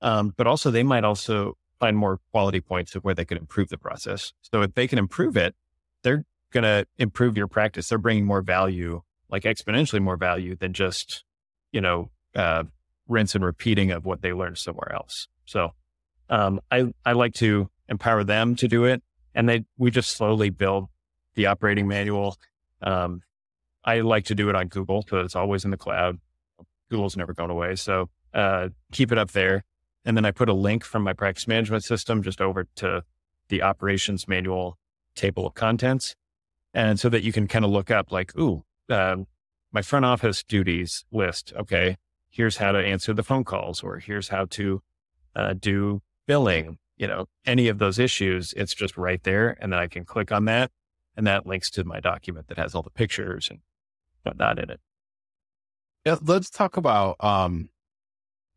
Um, 0.00 0.34
but 0.36 0.46
also 0.46 0.70
they 0.70 0.82
might 0.82 1.04
also 1.04 1.56
find 1.80 1.96
more 1.96 2.20
quality 2.30 2.60
points 2.60 2.94
of 2.94 3.04
where 3.04 3.14
they 3.14 3.24
could 3.24 3.38
improve 3.38 3.68
the 3.68 3.78
process. 3.78 4.32
So 4.42 4.62
if 4.62 4.74
they 4.74 4.86
can 4.86 4.98
improve 4.98 5.36
it, 5.36 5.54
they're 6.02 6.24
going 6.50 6.64
to 6.64 6.86
improve 6.98 7.36
your 7.36 7.48
practice. 7.48 7.88
They're 7.88 7.98
bringing 7.98 8.26
more 8.26 8.42
value, 8.42 9.02
like 9.28 9.42
exponentially 9.42 10.00
more 10.00 10.16
value 10.16 10.56
than 10.56 10.72
just, 10.72 11.24
you 11.72 11.80
know, 11.80 12.10
uh, 12.34 12.64
rinse 13.08 13.34
and 13.34 13.44
repeating 13.44 13.90
of 13.90 14.04
what 14.04 14.22
they 14.22 14.32
learned 14.32 14.58
somewhere 14.58 14.92
else. 14.92 15.28
So, 15.44 15.72
um, 16.30 16.60
I, 16.70 16.92
I 17.04 17.12
like 17.12 17.34
to 17.34 17.68
empower 17.88 18.24
them 18.24 18.56
to 18.56 18.68
do 18.68 18.84
it. 18.84 19.02
And 19.34 19.48
they, 19.48 19.64
we 19.76 19.90
just 19.90 20.16
slowly 20.16 20.50
build 20.50 20.88
the 21.34 21.46
operating 21.46 21.88
manual. 21.88 22.36
Um, 22.82 23.22
I 23.84 24.00
like 24.00 24.24
to 24.26 24.34
do 24.34 24.48
it 24.48 24.54
on 24.54 24.68
Google. 24.68 25.04
So 25.08 25.18
it's 25.18 25.36
always 25.36 25.64
in 25.64 25.70
the 25.70 25.76
cloud. 25.76 26.18
Google's 26.90 27.16
never 27.16 27.32
gone 27.32 27.50
away. 27.50 27.76
So 27.76 28.08
uh, 28.32 28.68
keep 28.92 29.12
it 29.12 29.18
up 29.18 29.32
there. 29.32 29.64
And 30.04 30.16
then 30.16 30.24
I 30.24 30.30
put 30.30 30.48
a 30.48 30.54
link 30.54 30.84
from 30.84 31.02
my 31.02 31.12
practice 31.12 31.48
management 31.48 31.84
system 31.84 32.22
just 32.22 32.40
over 32.40 32.66
to 32.76 33.04
the 33.48 33.62
operations 33.62 34.28
manual 34.28 34.78
table 35.14 35.46
of 35.46 35.54
contents. 35.54 36.14
And 36.74 36.98
so 36.98 37.08
that 37.08 37.22
you 37.22 37.32
can 37.32 37.46
kind 37.46 37.64
of 37.64 37.70
look 37.70 37.90
up 37.90 38.10
like, 38.10 38.36
ooh, 38.36 38.64
um, 38.90 39.26
my 39.72 39.82
front 39.82 40.04
office 40.04 40.42
duties 40.42 41.04
list. 41.10 41.52
Okay. 41.56 41.96
Here's 42.30 42.56
how 42.56 42.72
to 42.72 42.78
answer 42.78 43.14
the 43.14 43.22
phone 43.22 43.44
calls 43.44 43.82
or 43.82 43.98
here's 43.98 44.28
how 44.28 44.46
to 44.46 44.82
uh, 45.36 45.54
do 45.54 46.02
billing, 46.26 46.78
you 46.96 47.06
know, 47.06 47.26
any 47.46 47.68
of 47.68 47.78
those 47.78 47.98
issues. 47.98 48.52
It's 48.56 48.74
just 48.74 48.96
right 48.96 49.22
there. 49.22 49.56
And 49.60 49.72
then 49.72 49.78
I 49.78 49.86
can 49.86 50.04
click 50.04 50.32
on 50.32 50.44
that 50.46 50.70
and 51.16 51.26
that 51.26 51.46
links 51.46 51.70
to 51.70 51.84
my 51.84 52.00
document 52.00 52.48
that 52.48 52.58
has 52.58 52.74
all 52.74 52.82
the 52.82 52.90
pictures 52.90 53.48
and 53.50 53.60
whatnot 54.22 54.58
in 54.58 54.70
it. 54.70 54.80
Yeah, 56.04 56.16
let's 56.22 56.50
talk 56.50 56.76
about 56.76 57.16
um, 57.24 57.70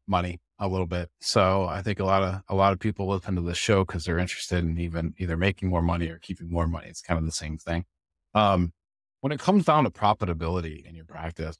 money 0.05 0.39
a 0.59 0.67
little 0.67 0.87
bit. 0.87 1.09
So 1.21 1.65
I 1.65 1.81
think 1.81 1.99
a 1.99 2.03
lot 2.03 2.23
of 2.23 2.41
a 2.49 2.55
lot 2.55 2.73
of 2.73 2.79
people 2.79 3.07
listen 3.07 3.35
to 3.35 3.41
this 3.41 3.57
show 3.57 3.85
because 3.85 4.05
they're 4.05 4.19
interested 4.19 4.63
in 4.63 4.77
even 4.79 5.13
either 5.17 5.37
making 5.37 5.69
more 5.69 5.81
money 5.81 6.09
or 6.09 6.17
keeping 6.17 6.49
more 6.49 6.67
money. 6.67 6.87
It's 6.87 7.01
kind 7.01 7.17
of 7.17 7.25
the 7.25 7.31
same 7.31 7.57
thing. 7.57 7.85
Um, 8.33 8.73
when 9.21 9.31
it 9.31 9.39
comes 9.39 9.65
down 9.65 9.85
to 9.85 9.89
profitability 9.89 10.85
in 10.85 10.95
your 10.95 11.05
practice, 11.05 11.57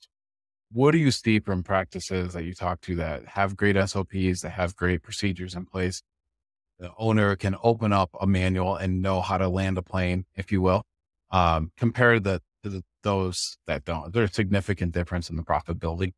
what 0.72 0.91
do 0.91 0.98
you 0.98 1.12
see 1.12 1.39
from 1.39 1.63
practices 1.63 2.34
that 2.34 2.44
you 2.44 2.53
talk 2.53 2.82
to 2.82 2.96
that 2.96 3.25
have 3.29 3.56
great 3.56 3.75
SOPs, 3.89 4.41
that 4.41 4.51
have 4.51 4.75
great 4.75 5.03
procedures 5.03 5.56
in 5.56 5.65
place? 5.65 6.03
The 6.79 6.91
owner 6.98 7.36
can 7.36 7.56
open 7.63 7.94
up 7.94 8.10
a 8.20 8.27
manual 8.27 8.75
and 8.75 9.01
know 9.01 9.22
how 9.22 9.38
to 9.38 9.48
land 9.48 9.77
a 9.77 9.82
plane, 9.82 10.25
if 10.36 10.51
you 10.51 10.62
will, 10.62 10.84
um, 11.32 11.72
compared 11.77 12.24
to, 12.25 12.29
the, 12.29 12.41
to 12.63 12.70
the, 12.70 12.84
those 13.08 13.58
that 13.68 13.86
don't. 13.86 14.14
There's 14.14 14.32
a 14.32 14.34
significant 14.34 14.92
difference 14.94 15.30
in 15.30 15.38
the 15.38 15.44
profitability. 15.44 16.14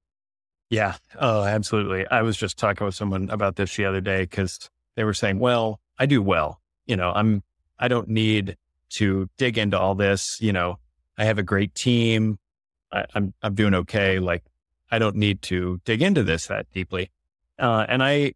Yeah. 0.71 0.95
Oh, 1.19 1.43
absolutely. 1.43 2.07
I 2.07 2.23
was 2.23 2.35
just 2.35 2.57
talking 2.57 2.83
with 2.83 2.95
someone 2.95 3.29
about 3.29 3.57
this 3.57 3.75
the 3.75 3.85
other 3.85 4.01
day 4.01 4.23
because 4.23 4.69
they 4.95 5.03
were 5.03 5.13
saying, 5.13 5.37
well, 5.37 5.79
I 5.99 6.07
do 6.07 6.21
well. 6.23 6.61
You 6.87 6.97
know, 6.97 7.11
I'm, 7.13 7.43
I 7.77 7.89
don't 7.89 8.07
need 8.07 8.57
to 8.93 9.29
dig 9.37 9.59
into 9.59 9.77
all 9.79 9.93
this. 9.93 10.41
You 10.41 10.51
know, 10.51 10.79
I 11.15 11.25
have 11.25 11.37
a 11.37 11.43
great 11.43 11.75
team. 11.75 12.39
I, 12.91 13.01
am 13.01 13.05
I'm, 13.13 13.33
I'm 13.43 13.53
doing 13.53 13.75
okay. 13.75 14.17
Like 14.17 14.43
I 14.89 14.97
don't 14.97 15.15
need 15.15 15.43
to 15.43 15.79
dig 15.85 16.01
into 16.01 16.23
this 16.23 16.47
that 16.47 16.71
deeply. 16.73 17.11
Uh, 17.59 17.85
and 17.87 18.01
I, 18.01 18.33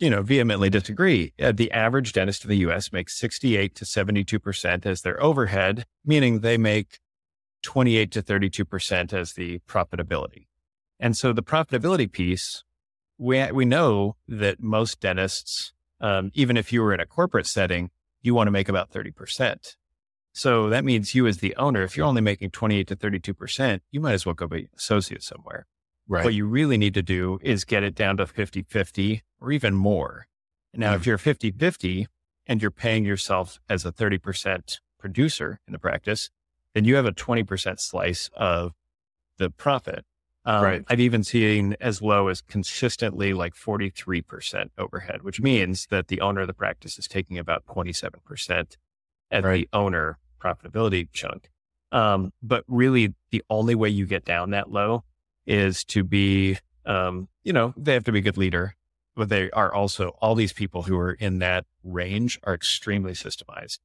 you 0.00 0.10
know, 0.10 0.22
vehemently 0.22 0.68
disagree. 0.68 1.32
Uh, 1.40 1.52
the 1.52 1.70
average 1.70 2.12
dentist 2.12 2.42
in 2.42 2.50
the 2.50 2.58
U.S. 2.58 2.92
makes 2.92 3.16
68 3.18 3.76
to 3.76 3.84
72 3.84 4.40
percent 4.40 4.84
as 4.84 5.02
their 5.02 5.22
overhead, 5.22 5.86
meaning 6.04 6.40
they 6.40 6.58
make 6.58 6.98
28 7.64 8.12
to 8.12 8.22
32 8.22 8.64
percent 8.64 9.12
as 9.12 9.32
the 9.32 9.60
profitability. 9.68 10.46
And 11.00 11.16
so 11.16 11.32
the 11.32 11.42
profitability 11.42 12.10
piece, 12.10 12.62
we, 13.18 13.50
we 13.50 13.64
know 13.64 14.16
that 14.28 14.62
most 14.62 15.00
dentists, 15.00 15.72
um, 16.00 16.30
even 16.34 16.56
if 16.56 16.72
you 16.72 16.82
were 16.82 16.94
in 16.94 17.00
a 17.00 17.06
corporate 17.06 17.46
setting, 17.46 17.90
you 18.22 18.34
want 18.34 18.46
to 18.46 18.52
make 18.52 18.68
about 18.68 18.90
30%. 18.90 19.76
So 20.32 20.68
that 20.68 20.84
means 20.84 21.14
you 21.14 21.26
as 21.26 21.38
the 21.38 21.54
owner, 21.56 21.82
if 21.82 21.96
you're 21.96 22.06
only 22.06 22.20
making 22.20 22.50
28 22.50 22.88
to 22.88 22.96
32%, 22.96 23.80
you 23.90 24.00
might 24.00 24.14
as 24.14 24.26
well 24.26 24.34
go 24.34 24.46
be 24.46 24.60
an 24.60 24.68
associate 24.76 25.22
somewhere. 25.22 25.66
Right. 26.08 26.24
What 26.24 26.34
you 26.34 26.46
really 26.46 26.76
need 26.76 26.94
to 26.94 27.02
do 27.02 27.38
is 27.42 27.64
get 27.64 27.82
it 27.82 27.94
down 27.94 28.18
to 28.18 28.26
50 28.26 28.62
50 28.68 29.22
or 29.40 29.52
even 29.52 29.74
more. 29.74 30.26
Now, 30.74 30.92
mm. 30.92 30.96
if 30.96 31.06
you're 31.06 31.18
50 31.18 31.52
50 31.52 32.08
and 32.46 32.60
you're 32.60 32.70
paying 32.70 33.04
yourself 33.04 33.58
as 33.68 33.84
a 33.84 33.92
30% 33.92 34.80
producer 34.98 35.60
in 35.66 35.72
the 35.72 35.78
practice, 35.78 36.30
then 36.74 36.84
you 36.84 36.96
have 36.96 37.06
a 37.06 37.12
20% 37.12 37.80
slice 37.80 38.28
of 38.36 38.72
the 39.38 39.50
profit. 39.50 40.04
Um, 40.44 40.62
right. 40.62 40.84
I've 40.88 41.00
even 41.00 41.24
seen 41.24 41.74
as 41.80 42.02
low 42.02 42.28
as 42.28 42.42
consistently 42.42 43.32
like 43.32 43.54
43% 43.54 44.70
overhead, 44.76 45.22
which 45.22 45.40
means 45.40 45.86
that 45.90 46.08
the 46.08 46.20
owner 46.20 46.42
of 46.42 46.48
the 46.48 46.54
practice 46.54 46.98
is 46.98 47.08
taking 47.08 47.38
about 47.38 47.64
27% 47.66 48.76
at 49.30 49.44
right. 49.44 49.52
the 49.52 49.68
owner 49.72 50.18
profitability 50.38 51.08
chunk. 51.12 51.50
Um, 51.92 52.32
but 52.42 52.64
really, 52.66 53.14
the 53.30 53.42
only 53.48 53.74
way 53.74 53.88
you 53.88 54.04
get 54.04 54.24
down 54.24 54.50
that 54.50 54.70
low 54.70 55.04
is 55.46 55.84
to 55.84 56.02
be, 56.02 56.58
um, 56.84 57.28
you 57.44 57.52
know, 57.52 57.72
they 57.76 57.94
have 57.94 58.04
to 58.04 58.12
be 58.12 58.18
a 58.18 58.22
good 58.22 58.36
leader, 58.36 58.74
but 59.14 59.28
they 59.28 59.50
are 59.52 59.72
also 59.72 60.08
all 60.20 60.34
these 60.34 60.52
people 60.52 60.82
who 60.82 60.98
are 60.98 61.12
in 61.12 61.38
that 61.38 61.64
range 61.84 62.38
are 62.42 62.52
extremely 62.54 63.12
systemized. 63.12 63.78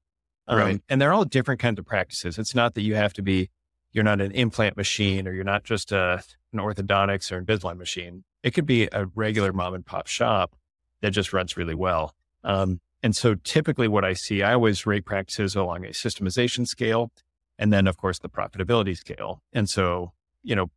Um, 0.50 0.58
right. 0.58 0.82
And 0.90 1.02
they're 1.02 1.14
all 1.14 1.26
different 1.26 1.62
kinds 1.62 1.80
of 1.80 1.86
practices. 1.86 2.38
It's 2.38 2.56
not 2.56 2.74
that 2.74 2.82
you 2.82 2.96
have 2.96 3.14
to 3.14 3.22
be, 3.22 3.50
you're 3.92 4.04
not 4.04 4.20
an 4.20 4.32
implant 4.32 4.76
machine 4.76 5.28
or 5.28 5.34
you're 5.34 5.44
not 5.44 5.64
just 5.64 5.92
a 5.92 6.24
an 6.52 6.60
orthodontics 6.60 7.32
or 7.32 7.42
Invisalign 7.42 7.78
machine. 7.78 8.24
It 8.42 8.52
could 8.52 8.66
be 8.66 8.90
a 8.92 9.06
regular 9.14 9.54
mom 9.54 9.76
and 9.76 9.86
pop 9.86 10.08
shop 10.08 10.56
that 11.02 11.12
just 11.12 11.32
runs 11.32 11.56
really 11.56 11.76
well. 11.76 12.16
Um, 12.44 12.82
and 13.04 13.16
so 13.16 13.36
typically 13.36 13.88
what 13.88 14.04
I 14.04 14.14
see, 14.14 14.42
I 14.42 14.54
always 14.54 14.86
rate 14.86 15.06
practices 15.06 15.56
along 15.56 15.86
a 15.86 15.90
systemization 15.90 16.68
scale 16.68 17.12
and 17.58 17.72
then 17.72 17.86
of 17.86 17.98
course 17.98 18.20
the 18.20 18.30
profitability 18.30 18.98
scale. 18.98 19.44
And 19.54 19.70
so, 19.70 20.14
you 20.42 20.56
know, 20.56 20.72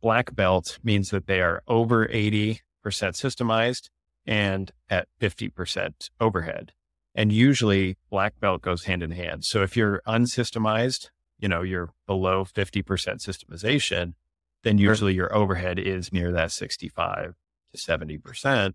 black 0.00 0.34
belt 0.34 0.78
means 0.82 1.10
that 1.10 1.26
they 1.26 1.40
are 1.40 1.62
over 1.68 2.06
80% 2.06 2.60
systemized 2.84 3.90
and 4.26 4.70
at 4.88 5.08
50% 5.20 6.10
overhead. 6.20 6.72
And 7.18 7.32
usually 7.32 7.96
black 8.10 8.38
belt 8.38 8.62
goes 8.62 8.84
hand 8.84 9.02
in 9.02 9.10
hand. 9.10 9.44
So 9.44 9.64
if 9.64 9.76
you're 9.76 10.00
unsystemized, 10.06 11.10
you 11.40 11.48
know, 11.48 11.62
you're 11.62 11.90
below 12.06 12.44
50% 12.44 12.84
systemization, 12.84 14.14
then 14.62 14.78
usually 14.78 15.14
your 15.14 15.34
overhead 15.34 15.80
is 15.80 16.12
near 16.12 16.30
that 16.30 16.52
65 16.52 17.34
to 17.74 17.76
70%. 17.76 18.74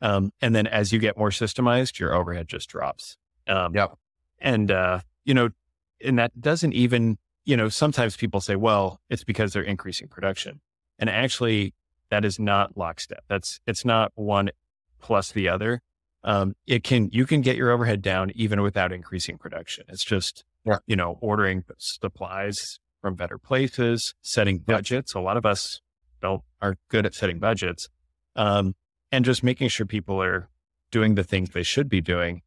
Um, 0.00 0.32
and 0.40 0.54
then 0.54 0.68
as 0.68 0.92
you 0.92 1.00
get 1.00 1.18
more 1.18 1.30
systemized, 1.30 1.98
your 1.98 2.14
overhead 2.14 2.46
just 2.46 2.68
drops. 2.68 3.16
Um, 3.48 3.74
yep. 3.74 3.96
And, 4.38 4.70
uh, 4.70 5.00
you 5.24 5.34
know, 5.34 5.48
and 6.00 6.16
that 6.16 6.40
doesn't 6.40 6.74
even, 6.74 7.18
you 7.44 7.56
know, 7.56 7.68
sometimes 7.68 8.16
people 8.16 8.40
say, 8.40 8.54
well, 8.54 9.00
it's 9.10 9.24
because 9.24 9.52
they're 9.52 9.62
increasing 9.62 10.06
production. 10.06 10.60
And 11.00 11.10
actually, 11.10 11.74
that 12.08 12.24
is 12.24 12.38
not 12.38 12.76
lockstep. 12.76 13.24
That's, 13.26 13.58
it's 13.66 13.84
not 13.84 14.12
one 14.14 14.50
plus 15.00 15.32
the 15.32 15.48
other. 15.48 15.82
Um, 16.22 16.54
it 16.66 16.84
can, 16.84 17.08
you 17.12 17.24
can 17.26 17.40
get 17.40 17.56
your 17.56 17.70
overhead 17.70 18.02
down 18.02 18.30
even 18.34 18.60
without 18.62 18.92
increasing 18.92 19.38
production. 19.38 19.84
It's 19.88 20.04
just, 20.04 20.44
yeah. 20.64 20.78
you 20.86 20.96
know, 20.96 21.18
ordering 21.20 21.64
supplies 21.78 22.78
from 23.00 23.14
better 23.14 23.38
places, 23.38 24.14
setting 24.22 24.58
budgets. 24.58 25.14
A 25.14 25.20
lot 25.20 25.36
of 25.36 25.46
us 25.46 25.80
don't 26.20 26.42
are 26.60 26.76
good 26.88 27.06
at 27.06 27.14
setting 27.14 27.38
budgets, 27.38 27.88
um, 28.36 28.74
and 29.10 29.24
just 29.24 29.42
making 29.42 29.68
sure 29.68 29.86
people 29.86 30.22
are 30.22 30.48
doing 30.90 31.14
the 31.14 31.24
things 31.24 31.50
they 31.50 31.62
should 31.62 31.88
be 31.88 32.00
doing. 32.00 32.42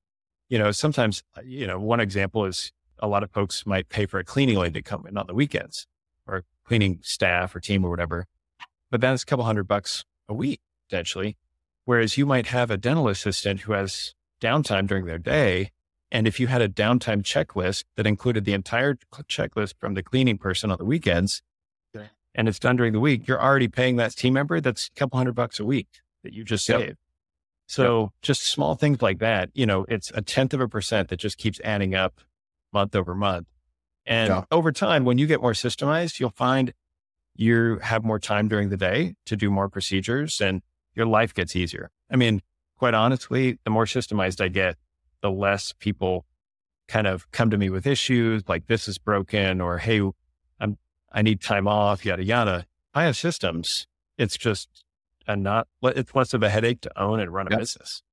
You 0.49 0.59
know, 0.59 0.71
sometimes 0.71 1.23
uh, 1.35 1.41
you 1.43 1.65
know 1.65 1.79
one 1.79 1.99
example 1.99 2.45
is 2.45 2.71
a 2.99 3.07
lot 3.07 3.23
of 3.23 3.31
folks 3.31 3.65
might 3.65 3.89
pay 3.89 4.05
for 4.05 4.19
a 4.19 4.23
cleaning 4.23 4.57
lady 4.57 4.73
to 4.73 4.81
come 4.81 5.05
in 5.07 5.17
on 5.17 5.27
the 5.27 5.33
weekends 5.33 5.87
or 6.27 6.43
cleaning 6.65 6.99
staff 7.01 7.55
or 7.55 7.59
team 7.59 7.83
or 7.83 7.89
whatever, 7.89 8.27
but 8.91 9.01
that's 9.01 9.23
a 9.23 9.25
couple 9.25 9.45
hundred 9.45 9.67
bucks 9.67 10.05
a 10.29 10.33
week 10.33 10.61
potentially. 10.89 11.37
Whereas 11.85 12.17
you 12.17 12.25
might 12.25 12.47
have 12.47 12.71
a 12.71 12.77
dental 12.77 13.07
assistant 13.07 13.61
who 13.61 13.73
has 13.73 14.13
downtime 14.41 14.87
during 14.87 15.05
their 15.05 15.17
day 15.17 15.71
and 16.13 16.27
if 16.27 16.39
you 16.39 16.45
had 16.45 16.61
a 16.61 16.69
downtime 16.69 17.23
checklist 17.23 17.85
that 17.97 18.05
included 18.05 18.45
the 18.45 18.53
entire 18.53 18.93
checklist 19.27 19.73
from 19.79 19.95
the 19.95 20.03
cleaning 20.03 20.37
person 20.37 20.69
on 20.69 20.77
the 20.77 20.85
weekends, 20.85 21.41
okay. 21.97 22.07
and 22.35 22.47
it's 22.47 22.59
done 22.59 22.75
during 22.75 22.93
the 22.93 22.99
week, 22.99 23.27
you're 23.27 23.41
already 23.41 23.67
paying 23.67 23.95
that 23.95 24.11
team 24.15 24.33
member 24.33 24.61
that's 24.61 24.91
a 24.95 24.99
couple 24.99 25.17
hundred 25.17 25.33
bucks 25.33 25.59
a 25.59 25.65
week 25.65 25.87
that 26.23 26.31
you 26.31 26.43
just 26.43 26.69
yep. 26.69 26.79
saved. 26.79 26.97
So 27.67 28.01
yep. 28.01 28.09
just 28.21 28.45
small 28.45 28.75
things 28.75 29.01
like 29.01 29.17
that, 29.19 29.49
you 29.55 29.65
know, 29.65 29.87
it's 29.89 30.11
a 30.13 30.21
tenth 30.21 30.53
of 30.53 30.61
a 30.61 30.67
percent 30.67 31.09
that 31.09 31.17
just 31.17 31.39
keeps 31.39 31.59
adding 31.63 31.95
up 31.95 32.21
month 32.71 32.95
over 32.95 33.15
month. 33.15 33.47
And 34.05 34.29
yeah. 34.29 34.43
over 34.51 34.71
time, 34.71 35.05
when 35.05 35.17
you 35.17 35.25
get 35.25 35.41
more 35.41 35.53
systemized, 35.53 36.19
you'll 36.19 36.29
find 36.29 36.73
you 37.35 37.79
have 37.81 38.03
more 38.03 38.19
time 38.19 38.47
during 38.47 38.69
the 38.69 38.77
day 38.77 39.15
to 39.25 39.35
do 39.35 39.49
more 39.49 39.67
procedures 39.67 40.39
and 40.39 40.61
your 40.95 41.05
life 41.05 41.33
gets 41.33 41.55
easier. 41.55 41.91
I 42.11 42.15
mean, 42.15 42.41
quite 42.77 42.93
honestly, 42.93 43.59
the 43.63 43.69
more 43.69 43.85
systemized 43.85 44.43
I 44.43 44.47
get, 44.47 44.77
the 45.21 45.31
less 45.31 45.73
people 45.73 46.25
kind 46.87 47.07
of 47.07 47.31
come 47.31 47.49
to 47.49 47.57
me 47.57 47.69
with 47.69 47.87
issues 47.87 48.43
like 48.47 48.67
this 48.67 48.87
is 48.87 48.97
broken 48.97 49.61
or 49.61 49.77
hey, 49.77 50.01
I'm 50.59 50.77
I 51.11 51.21
need 51.21 51.41
time 51.41 51.67
off, 51.67 52.05
yada 52.05 52.23
yada. 52.23 52.65
I 52.93 53.03
have 53.05 53.15
systems. 53.15 53.87
It's 54.17 54.37
just 54.37 54.83
a 55.27 55.35
not 55.35 55.67
it's 55.81 56.13
less 56.13 56.33
of 56.33 56.43
a 56.43 56.49
headache 56.49 56.81
to 56.81 57.01
own 57.01 57.19
and 57.19 57.33
run 57.33 57.51
a 57.51 57.57
business. 57.57 58.03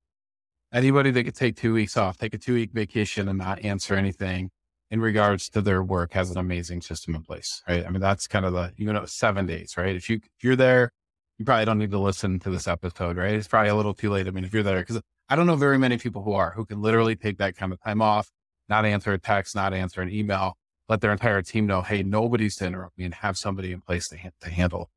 Anybody 0.73 1.11
that 1.11 1.25
could 1.25 1.35
take 1.35 1.57
two 1.57 1.75
weeks 1.75 1.97
off, 1.97 2.17
take 2.17 2.35
a 2.35 2.39
two 2.39 2.55
week 2.55 2.71
vacation 2.73 3.29
and 3.29 3.39
not 3.39 3.65
answer 3.65 3.95
anything 3.95 4.51
in 4.91 5.01
regards 5.01 5.49
to 5.51 5.61
their 5.61 5.83
work 5.83 6.13
has 6.13 6.31
an 6.31 6.39
amazing 6.39 6.83
system 6.83 7.15
in 7.15 7.23
place, 7.23 7.63
right? 7.69 7.87
I 7.87 7.91
mean, 7.91 8.01
that's 8.01 8.27
kind 8.27 8.45
of 8.45 8.53
the, 8.53 8.73
you 8.77 8.93
know, 8.93 9.05
seven 9.05 9.47
days, 9.47 9.75
right? 9.77 9.95
If 9.95 10.11
you, 10.11 10.17
if 10.17 10.45
you're 10.45 10.57
there, 10.57 10.93
you 11.41 11.47
probably 11.47 11.65
don't 11.65 11.79
need 11.79 11.91
to 11.91 11.99
listen 11.99 12.39
to 12.41 12.51
this 12.51 12.69
episode, 12.69 13.17
right? 13.17 13.33
It's 13.33 13.49
probably 13.49 13.71
a 13.71 13.75
little 13.75 13.95
too 13.95 14.11
late. 14.11 14.27
I 14.27 14.31
mean, 14.31 14.45
if 14.45 14.53
you're 14.53 14.63
there, 14.63 14.81
because 14.81 15.01
I 15.27 15.37
don't 15.37 15.47
know 15.47 15.57
very 15.57 15.79
many 15.79 15.97
people 15.97 16.23
who 16.23 16.35
are, 16.35 16.51
who 16.51 16.67
can 16.67 16.83
literally 16.83 17.17
take 17.17 17.39
that 17.39 17.57
kind 17.57 17.73
of 17.73 17.83
time 17.83 18.03
off, 18.03 18.31
not 18.69 18.85
answer 18.85 19.15
a 19.15 19.19
text, 19.19 19.55
not 19.55 19.73
answer 19.73 20.03
an 20.03 20.11
email, 20.11 20.59
let 20.91 21.01
their 21.01 21.13
entire 21.13 21.41
team 21.41 21.67
know, 21.67 21.81
hey, 21.81 22.03
nobody's 22.03 22.57
to 22.57 22.67
interrupt 22.67 22.99
me 22.99 23.07
and 23.07 23.15
have 23.15 23.39
somebody 23.39 23.73
in 23.73 23.81
place 23.81 24.07
to, 24.09 24.19
ha- 24.19 24.29
to 24.43 24.51
handle 24.51 24.91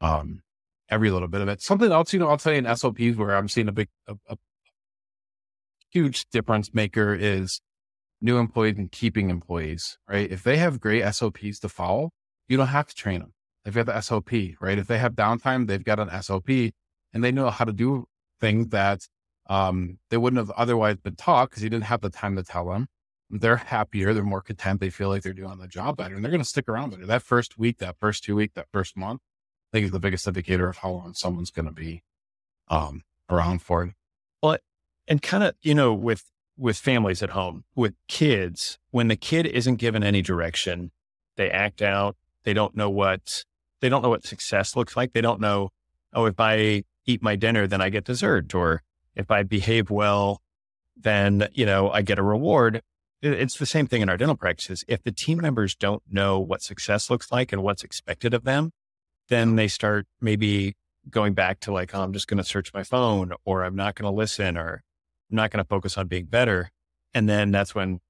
um, 0.00 0.40
every 0.88 1.12
little 1.12 1.28
bit 1.28 1.42
of 1.42 1.48
it. 1.48 1.62
Something 1.62 1.92
else, 1.92 2.12
you 2.12 2.18
know, 2.18 2.26
I'll 2.26 2.38
tell 2.38 2.54
you 2.54 2.58
in 2.58 2.76
SOPs 2.76 3.14
where 3.16 3.36
I'm 3.36 3.46
seeing 3.46 3.68
a 3.68 3.72
big, 3.72 3.86
a, 4.08 4.16
a 4.28 4.36
huge 5.90 6.28
difference 6.30 6.74
maker 6.74 7.14
is 7.14 7.60
new 8.20 8.38
employees 8.38 8.78
and 8.78 8.90
keeping 8.90 9.30
employees, 9.30 9.96
right? 10.08 10.28
If 10.28 10.42
they 10.42 10.56
have 10.56 10.80
great 10.80 11.08
SOPs 11.14 11.60
to 11.60 11.68
follow, 11.68 12.10
you 12.48 12.56
don't 12.56 12.66
have 12.66 12.88
to 12.88 12.96
train 12.96 13.20
them. 13.20 13.32
They've 13.64 13.74
got 13.74 13.86
the 13.86 14.00
SOP, 14.00 14.30
right? 14.60 14.78
If 14.78 14.86
they 14.86 14.98
have 14.98 15.14
downtime, 15.14 15.66
they've 15.66 15.84
got 15.84 15.98
an 15.98 16.22
SOP 16.22 16.48
and 17.12 17.24
they 17.24 17.32
know 17.32 17.50
how 17.50 17.64
to 17.64 17.72
do 17.72 18.06
things 18.40 18.68
that 18.68 19.00
um, 19.48 19.98
they 20.10 20.16
wouldn't 20.16 20.38
have 20.38 20.50
otherwise 20.56 20.96
been 20.96 21.16
taught 21.16 21.50
because 21.50 21.62
you 21.62 21.70
didn't 21.70 21.84
have 21.84 22.00
the 22.00 22.10
time 22.10 22.36
to 22.36 22.42
tell 22.42 22.66
them. 22.68 22.86
They're 23.30 23.56
happier, 23.56 24.14
they're 24.14 24.22
more 24.22 24.40
content, 24.40 24.80
they 24.80 24.90
feel 24.90 25.08
like 25.08 25.22
they're 25.22 25.34
doing 25.34 25.58
the 25.58 25.68
job 25.68 25.98
better, 25.98 26.14
and 26.14 26.24
they're 26.24 26.30
going 26.30 26.42
to 26.42 26.48
stick 26.48 26.68
around 26.68 26.90
better. 26.90 27.04
That 27.04 27.22
first 27.22 27.58
week, 27.58 27.78
that 27.78 27.96
first 27.98 28.24
two 28.24 28.36
week, 28.36 28.54
that 28.54 28.68
first 28.72 28.96
month, 28.96 29.20
I 29.70 29.76
think 29.76 29.84
is 29.84 29.90
the 29.90 30.00
biggest 30.00 30.26
indicator 30.26 30.68
of 30.68 30.78
how 30.78 30.90
long 30.90 31.12
someone's 31.14 31.50
going 31.50 31.66
to 31.66 31.72
be 31.72 32.02
um, 32.68 33.02
around 33.28 33.60
for 33.60 33.84
it. 33.84 33.94
Well, 34.42 34.58
and 35.06 35.20
kind 35.20 35.44
of 35.44 35.54
you 35.60 35.74
know 35.74 35.92
with 35.92 36.24
with 36.56 36.78
families 36.78 37.22
at 37.22 37.30
home 37.30 37.64
with 37.74 37.94
kids, 38.08 38.78
when 38.90 39.08
the 39.08 39.16
kid 39.16 39.46
isn't 39.46 39.76
given 39.76 40.02
any 40.02 40.22
direction, 40.22 40.90
they 41.36 41.50
act 41.50 41.82
out. 41.82 42.16
They 42.48 42.54
don't 42.54 42.74
know 42.74 42.88
what 42.88 43.44
they 43.82 43.90
don't 43.90 44.00
know 44.00 44.08
what 44.08 44.24
success 44.24 44.74
looks 44.74 44.96
like. 44.96 45.12
They 45.12 45.20
don't 45.20 45.38
know, 45.38 45.68
oh, 46.14 46.24
if 46.24 46.40
I 46.40 46.84
eat 47.04 47.22
my 47.22 47.36
dinner, 47.36 47.66
then 47.66 47.82
I 47.82 47.90
get 47.90 48.06
dessert, 48.06 48.54
or 48.54 48.82
if 49.14 49.30
I 49.30 49.42
behave 49.42 49.90
well, 49.90 50.40
then 50.96 51.50
you 51.52 51.66
know 51.66 51.90
I 51.90 52.00
get 52.00 52.18
a 52.18 52.22
reward. 52.22 52.80
It's 53.20 53.58
the 53.58 53.66
same 53.66 53.86
thing 53.86 54.00
in 54.00 54.08
our 54.08 54.16
dental 54.16 54.34
practices. 54.34 54.82
If 54.88 55.02
the 55.02 55.12
team 55.12 55.42
members 55.42 55.74
don't 55.74 56.02
know 56.10 56.40
what 56.40 56.62
success 56.62 57.10
looks 57.10 57.30
like 57.30 57.52
and 57.52 57.62
what's 57.62 57.84
expected 57.84 58.32
of 58.32 58.44
them, 58.44 58.70
then 59.28 59.56
they 59.56 59.68
start 59.68 60.06
maybe 60.18 60.74
going 61.10 61.34
back 61.34 61.60
to 61.60 61.70
like, 61.70 61.94
oh, 61.94 62.00
I'm 62.00 62.14
just 62.14 62.28
going 62.28 62.38
to 62.38 62.44
search 62.44 62.72
my 62.72 62.82
phone, 62.82 63.34
or 63.44 63.62
I'm 63.62 63.76
not 63.76 63.94
going 63.94 64.10
to 64.10 64.16
listen, 64.16 64.56
or 64.56 64.82
I'm 65.30 65.36
not 65.36 65.50
going 65.50 65.62
to 65.62 65.68
focus 65.68 65.98
on 65.98 66.06
being 66.06 66.24
better. 66.24 66.70
And 67.12 67.28
then 67.28 67.50
that's 67.50 67.74
when, 67.74 68.00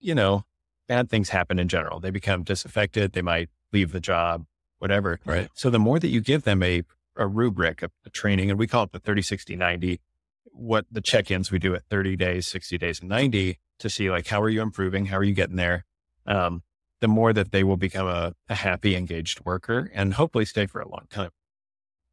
you 0.00 0.16
know, 0.16 0.46
bad 0.88 1.08
things 1.08 1.28
happen 1.28 1.60
in 1.60 1.68
general. 1.68 2.00
They 2.00 2.10
become 2.10 2.42
disaffected. 2.42 3.12
They 3.12 3.22
might 3.22 3.50
leave 3.74 3.92
the 3.92 4.00
job, 4.00 4.46
whatever. 4.78 5.20
Right. 5.26 5.48
So 5.54 5.68
the 5.68 5.78
more 5.78 5.98
that 5.98 6.08
you 6.08 6.22
give 6.22 6.44
them 6.44 6.62
a, 6.62 6.82
a 7.16 7.26
rubric, 7.26 7.82
a, 7.82 7.90
a 8.06 8.10
training, 8.10 8.48
and 8.50 8.58
we 8.58 8.66
call 8.66 8.84
it 8.84 8.92
the 8.92 9.00
30, 9.00 9.20
60, 9.20 9.56
90, 9.56 10.00
what 10.44 10.86
the 10.90 11.02
check-ins 11.02 11.50
we 11.50 11.58
do 11.58 11.74
at 11.74 11.84
30 11.90 12.16
days, 12.16 12.46
60 12.46 12.78
days, 12.78 13.00
and 13.00 13.08
90 13.10 13.58
to 13.80 13.90
see 13.90 14.10
like, 14.10 14.28
how 14.28 14.40
are 14.40 14.48
you 14.48 14.62
improving? 14.62 15.06
How 15.06 15.18
are 15.18 15.24
you 15.24 15.34
getting 15.34 15.56
there? 15.56 15.84
Um, 16.26 16.62
the 17.00 17.08
more 17.08 17.32
that 17.32 17.50
they 17.50 17.64
will 17.64 17.76
become 17.76 18.06
a, 18.06 18.32
a 18.48 18.54
happy, 18.54 18.96
engaged 18.96 19.44
worker 19.44 19.90
and 19.92 20.14
hopefully 20.14 20.44
stay 20.46 20.66
for 20.66 20.80
a 20.80 20.88
long 20.88 21.06
time. 21.10 21.30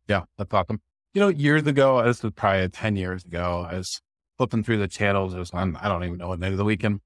Yeah, 0.08 0.24
that's 0.38 0.53
awesome. 0.53 0.82
You 1.13 1.22
know, 1.22 1.27
years 1.30 1.65
ago, 1.65 2.03
this 2.03 2.24
was 2.24 2.34
probably 2.34 2.68
10 2.68 2.96
years 2.96 3.24
ago, 3.24 3.65
I 3.70 3.77
was 3.77 4.01
flipping 4.38 4.63
through 4.63 4.80
the 4.80 4.88
channels. 4.88 5.34
It 5.34 5.39
was 5.39 5.51
on, 5.51 5.77
I 5.77 5.88
don't 5.88 6.03
even 6.03 6.18
know 6.18 6.30
what 6.30 6.39
night 6.39 6.51
of 6.51 6.58
the 6.58 6.65
weekend. 6.65 7.01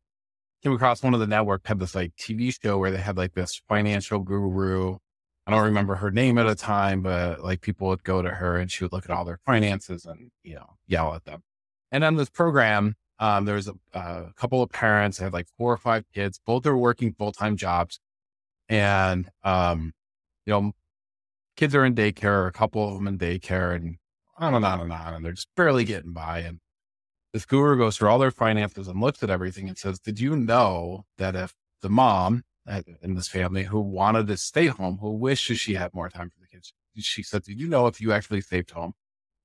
Came 0.66 0.74
across 0.74 1.04
one 1.04 1.14
of 1.14 1.20
the 1.20 1.28
network 1.28 1.68
had 1.68 1.78
this 1.78 1.94
like 1.94 2.16
TV 2.16 2.52
show 2.60 2.80
where 2.80 2.90
they 2.90 2.98
had 2.98 3.18
like 3.18 3.36
this 3.36 3.62
financial 3.70 4.18
guru. 4.18 4.98
I 5.46 5.52
don't 5.52 5.64
remember 5.64 5.94
her 5.94 6.10
name 6.10 6.40
at 6.40 6.48
the 6.48 6.56
time, 6.56 7.04
but 7.04 7.44
like 7.44 7.62
people 7.62 7.90
would 7.90 8.04
go 8.04 8.24
to 8.24 8.32
her 8.32 8.58
and 8.58 8.72
she 8.72 8.84
would 8.84 8.92
look 8.92 9.06
at 9.06 9.12
all 9.12 9.26
their 9.26 9.38
finances 9.46 10.06
and, 10.06 10.32
you 10.42 10.56
know, 10.56 10.66
yell 10.88 11.14
at 11.14 11.24
them. 11.26 11.44
And 11.92 12.04
on 12.04 12.16
this 12.16 12.32
program, 12.32 12.96
um, 13.20 13.46
there 13.46 13.54
was 13.54 13.68
a, 13.68 13.76
a 13.94 14.34
couple 14.36 14.64
of 14.64 14.72
parents, 14.72 15.20
had 15.20 15.34
like 15.34 15.46
four 15.56 15.72
or 15.72 15.78
five 15.78 16.04
kids, 16.16 16.40
both 16.44 16.66
are 16.66 16.76
working 16.76 17.14
full 17.14 17.32
time 17.32 17.58
jobs. 17.58 18.00
And, 18.68 19.30
um, 19.44 19.94
you 20.48 20.52
know, 20.52 20.72
kids 21.58 21.76
are 21.76 21.86
in 21.86 21.94
daycare, 21.94 22.48
a 22.48 22.52
couple 22.52 22.88
of 22.90 22.96
them 22.96 23.08
in 23.08 23.20
daycare, 23.20 23.76
and 23.76 23.98
on 24.40 24.56
and 24.56 24.66
on 24.66 24.82
and 24.82 24.92
on. 24.92 25.14
And 25.14 25.24
they're 25.24 25.34
just 25.34 25.50
barely 25.56 25.84
getting 25.84 26.14
by. 26.14 26.40
And 26.40 26.60
this 27.36 27.46
guru 27.46 27.78
goes 27.78 27.98
through 27.98 28.08
all 28.08 28.18
their 28.18 28.32
finances 28.32 28.88
and 28.88 29.02
looks 29.02 29.22
at 29.22 29.30
everything 29.30 29.68
and 29.68 29.78
says, 29.78 30.00
Did 30.00 30.22
you 30.22 30.38
know 30.38 31.04
that 31.18 31.36
if 31.36 31.54
the 31.82 31.90
mom 31.90 32.44
uh, 32.66 32.82
in 33.02 33.16
this 33.16 33.28
family 33.28 33.64
who 33.64 33.82
wanted 33.82 34.28
to 34.28 34.38
stay 34.38 34.68
home, 34.68 35.00
who 35.02 35.12
wishes 35.12 35.60
she 35.60 35.74
had 35.74 35.94
more 35.94 36.08
time 36.08 36.30
for 36.30 36.40
the 36.40 36.48
kids, 36.48 36.72
she 36.98 37.24
said, 37.24 37.44
Did 37.44 37.60
you 37.60 37.68
know 37.68 37.88
if 37.88 38.00
you 38.00 38.14
actually 38.14 38.40
saved 38.40 38.72
home, 38.72 38.94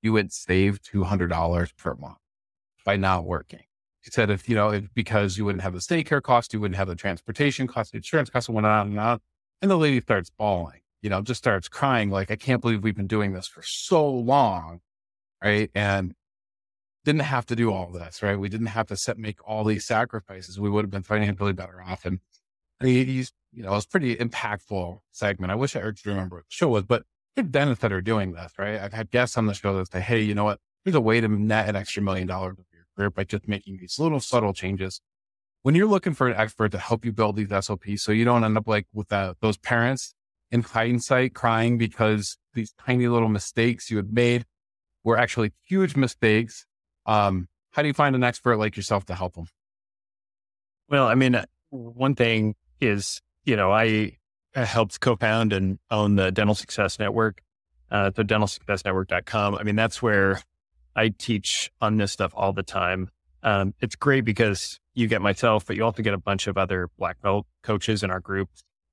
you 0.02 0.12
would 0.12 0.32
save 0.32 0.80
$200 0.82 1.76
per 1.76 1.96
month 1.96 2.18
by 2.84 2.94
not 2.94 3.24
working? 3.24 3.64
She 4.02 4.12
said, 4.12 4.30
if, 4.30 4.48
you 4.48 4.54
know, 4.54 4.70
if, 4.70 4.94
because 4.94 5.36
you 5.36 5.44
wouldn't 5.44 5.62
have 5.62 5.72
the 5.72 5.80
daycare 5.80 6.22
cost, 6.22 6.54
you 6.54 6.60
wouldn't 6.60 6.78
have 6.78 6.86
the 6.86 6.94
transportation 6.94 7.66
cost, 7.66 7.90
the 7.90 7.96
insurance 7.96 8.30
cost, 8.30 8.46
and 8.48 8.54
went 8.54 8.68
on 8.68 8.90
and 8.90 9.00
on. 9.00 9.18
And 9.60 9.68
the 9.68 9.76
lady 9.76 10.00
starts 10.00 10.30
bawling 10.30 10.80
you 11.02 11.08
know, 11.08 11.22
just 11.22 11.38
starts 11.38 11.68
crying, 11.68 12.10
like, 12.10 12.30
I 12.30 12.36
can't 12.36 12.60
believe 12.60 12.82
we've 12.82 12.96
been 12.96 13.06
doing 13.06 13.32
this 13.32 13.46
for 13.46 13.62
so 13.62 14.08
long. 14.08 14.80
Right. 15.42 15.70
And 15.74 16.14
didn't 17.04 17.22
have 17.22 17.46
to 17.46 17.56
do 17.56 17.72
all 17.72 17.90
this, 17.90 18.22
right? 18.22 18.38
We 18.38 18.48
didn't 18.48 18.66
have 18.66 18.88
to 18.88 18.96
set, 18.96 19.18
make 19.18 19.38
all 19.46 19.64
these 19.64 19.86
sacrifices. 19.86 20.60
We 20.60 20.70
would 20.70 20.84
have 20.84 20.90
been 20.90 21.02
financially 21.02 21.52
better 21.52 21.82
off. 21.82 22.04
And 22.04 22.20
he's, 22.80 23.32
you 23.52 23.62
know, 23.62 23.72
it 23.72 23.76
was 23.76 23.86
pretty 23.86 24.16
impactful 24.16 25.00
segment. 25.12 25.50
I 25.50 25.54
wish 25.54 25.76
I 25.76 25.80
could 25.80 26.04
remember 26.04 26.36
what 26.36 26.44
the 26.44 26.54
show 26.54 26.68
was, 26.68 26.84
but 26.84 27.04
the 27.36 27.42
dentists 27.42 27.82
that 27.82 27.92
are 27.92 28.02
doing 28.02 28.32
this, 28.32 28.52
right? 28.58 28.80
I've 28.80 28.92
had 28.92 29.10
guests 29.10 29.38
on 29.38 29.46
the 29.46 29.54
show 29.54 29.76
that 29.76 29.90
say, 29.90 30.00
Hey, 30.00 30.20
you 30.20 30.34
know 30.34 30.44
what? 30.44 30.58
There's 30.84 30.94
a 30.94 31.00
way 31.00 31.20
to 31.20 31.28
net 31.28 31.68
an 31.68 31.76
extra 31.76 32.02
million 32.02 32.26
dollars 32.26 32.58
of 32.58 32.64
your 32.72 32.84
career 32.96 33.10
by 33.10 33.24
just 33.24 33.48
making 33.48 33.78
these 33.78 33.98
little 33.98 34.20
subtle 34.20 34.52
changes. 34.52 35.00
When 35.62 35.74
you're 35.74 35.86
looking 35.86 36.14
for 36.14 36.26
an 36.26 36.36
expert 36.36 36.72
to 36.72 36.78
help 36.78 37.04
you 37.04 37.12
build 37.12 37.36
these 37.36 37.50
SOPs, 37.50 38.02
so 38.02 38.12
you 38.12 38.24
don't 38.24 38.44
end 38.44 38.56
up 38.56 38.66
like 38.66 38.86
with 38.94 39.08
those 39.08 39.58
parents 39.58 40.14
in 40.50 40.62
hindsight 40.62 41.34
crying 41.34 41.76
because 41.76 42.38
these 42.54 42.72
tiny 42.86 43.08
little 43.08 43.28
mistakes 43.28 43.90
you 43.90 43.98
had 43.98 44.12
made 44.12 44.46
were 45.04 45.18
actually 45.18 45.52
huge 45.66 45.96
mistakes. 45.96 46.66
Um, 47.06 47.48
how 47.70 47.82
do 47.82 47.88
you 47.88 47.94
find 47.94 48.14
an 48.14 48.24
expert 48.24 48.56
like 48.56 48.76
yourself 48.76 49.06
to 49.06 49.14
help 49.14 49.34
them? 49.34 49.46
Well, 50.88 51.06
I 51.06 51.14
mean, 51.14 51.34
uh, 51.36 51.44
one 51.70 52.14
thing 52.14 52.56
is, 52.80 53.20
you 53.44 53.56
know, 53.56 53.72
I, 53.72 54.16
helped 54.54 55.00
co-found 55.00 55.52
and 55.52 55.78
own 55.92 56.16
the 56.16 56.32
Dental 56.32 56.56
Success 56.56 56.98
Network, 56.98 57.40
uh, 57.90 58.10
the 58.10 58.24
dentalsuccessnetwork.com. 58.24 59.54
I 59.54 59.62
mean, 59.62 59.76
that's 59.76 60.02
where 60.02 60.42
I 60.96 61.10
teach 61.10 61.70
on 61.80 61.98
this 61.98 62.10
stuff 62.10 62.32
all 62.34 62.52
the 62.52 62.64
time. 62.64 63.10
Um, 63.42 63.74
it's 63.80 63.94
great 63.94 64.24
because 64.24 64.80
you 64.94 65.06
get 65.06 65.22
myself, 65.22 65.66
but 65.66 65.76
you 65.76 65.84
also 65.84 66.02
get 66.02 66.14
a 66.14 66.18
bunch 66.18 66.46
of 66.46 66.58
other 66.58 66.88
black 66.98 67.20
belt 67.22 67.46
coaches 67.62 68.02
in 68.02 68.10
our 68.10 68.20
group 68.20 68.48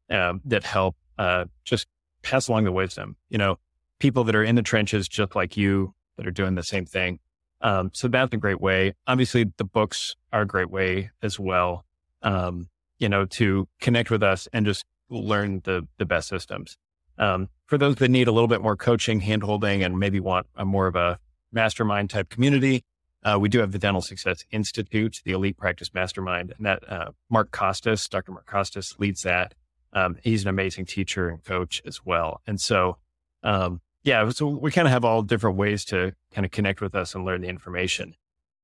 um, 0.09 0.41
that 0.45 0.63
help 0.63 0.95
uh, 1.17 1.45
just 1.65 1.87
pass 2.21 2.47
along 2.47 2.63
the 2.63 2.71
wisdom. 2.71 3.15
You 3.29 3.39
know, 3.39 3.57
people 3.99 4.23
that 4.25 4.35
are 4.35 4.43
in 4.43 4.55
the 4.55 4.61
trenches, 4.61 5.07
just 5.07 5.35
like 5.35 5.57
you, 5.57 5.93
that 6.17 6.27
are 6.27 6.31
doing 6.31 6.55
the 6.55 6.63
same 6.63 6.85
thing. 6.85 7.19
Um, 7.61 7.91
so 7.93 8.07
that's 8.07 8.33
a 8.33 8.37
great 8.37 8.61
way. 8.61 8.93
Obviously, 9.07 9.45
the 9.57 9.63
books 9.63 10.15
are 10.31 10.41
a 10.41 10.47
great 10.47 10.69
way 10.69 11.11
as 11.21 11.39
well. 11.39 11.85
Um, 12.21 12.69
you 12.99 13.09
know, 13.09 13.25
to 13.25 13.67
connect 13.79 14.09
with 14.09 14.23
us 14.23 14.47
and 14.53 14.65
just 14.65 14.83
learn 15.09 15.61
the 15.63 15.87
the 15.97 16.05
best 16.05 16.27
systems. 16.27 16.77
Um, 17.17 17.49
for 17.65 17.77
those 17.77 17.95
that 17.95 18.09
need 18.09 18.27
a 18.27 18.31
little 18.31 18.47
bit 18.47 18.61
more 18.61 18.75
coaching, 18.75 19.21
handholding, 19.21 19.85
and 19.85 19.99
maybe 19.99 20.19
want 20.19 20.47
a 20.55 20.65
more 20.65 20.87
of 20.87 20.95
a 20.95 21.19
mastermind 21.51 22.09
type 22.09 22.29
community, 22.29 22.83
uh, 23.23 23.37
we 23.39 23.49
do 23.49 23.59
have 23.59 23.71
the 23.71 23.79
Dental 23.79 24.01
Success 24.01 24.43
Institute, 24.51 25.21
the 25.25 25.31
Elite 25.31 25.57
Practice 25.57 25.93
Mastermind, 25.93 26.53
and 26.57 26.65
that 26.65 26.89
uh, 26.89 27.11
Mark 27.29 27.51
Costes, 27.51 28.07
Dr. 28.07 28.31
Mark 28.31 28.45
Costes, 28.45 28.97
leads 28.99 29.23
that. 29.23 29.53
Um, 29.93 30.17
he's 30.23 30.43
an 30.43 30.49
amazing 30.49 30.85
teacher 30.85 31.29
and 31.29 31.43
coach 31.43 31.81
as 31.85 32.05
well. 32.05 32.41
And 32.45 32.61
so, 32.61 32.97
um, 33.43 33.81
yeah, 34.07 34.29
so 34.29 34.47
we 34.47 34.71
kind 34.71 34.87
of 34.87 34.93
have 34.93 35.03
all 35.03 35.21
different 35.21 35.57
ways 35.57 35.83
to 35.85 36.13
kind 36.31 36.45
of 36.45 36.51
connect 36.51 36.79
with 36.79 36.95
us 36.95 37.13
and 37.13 37.25
learn 37.25 37.41
the 37.41 37.49
information. 37.49 38.15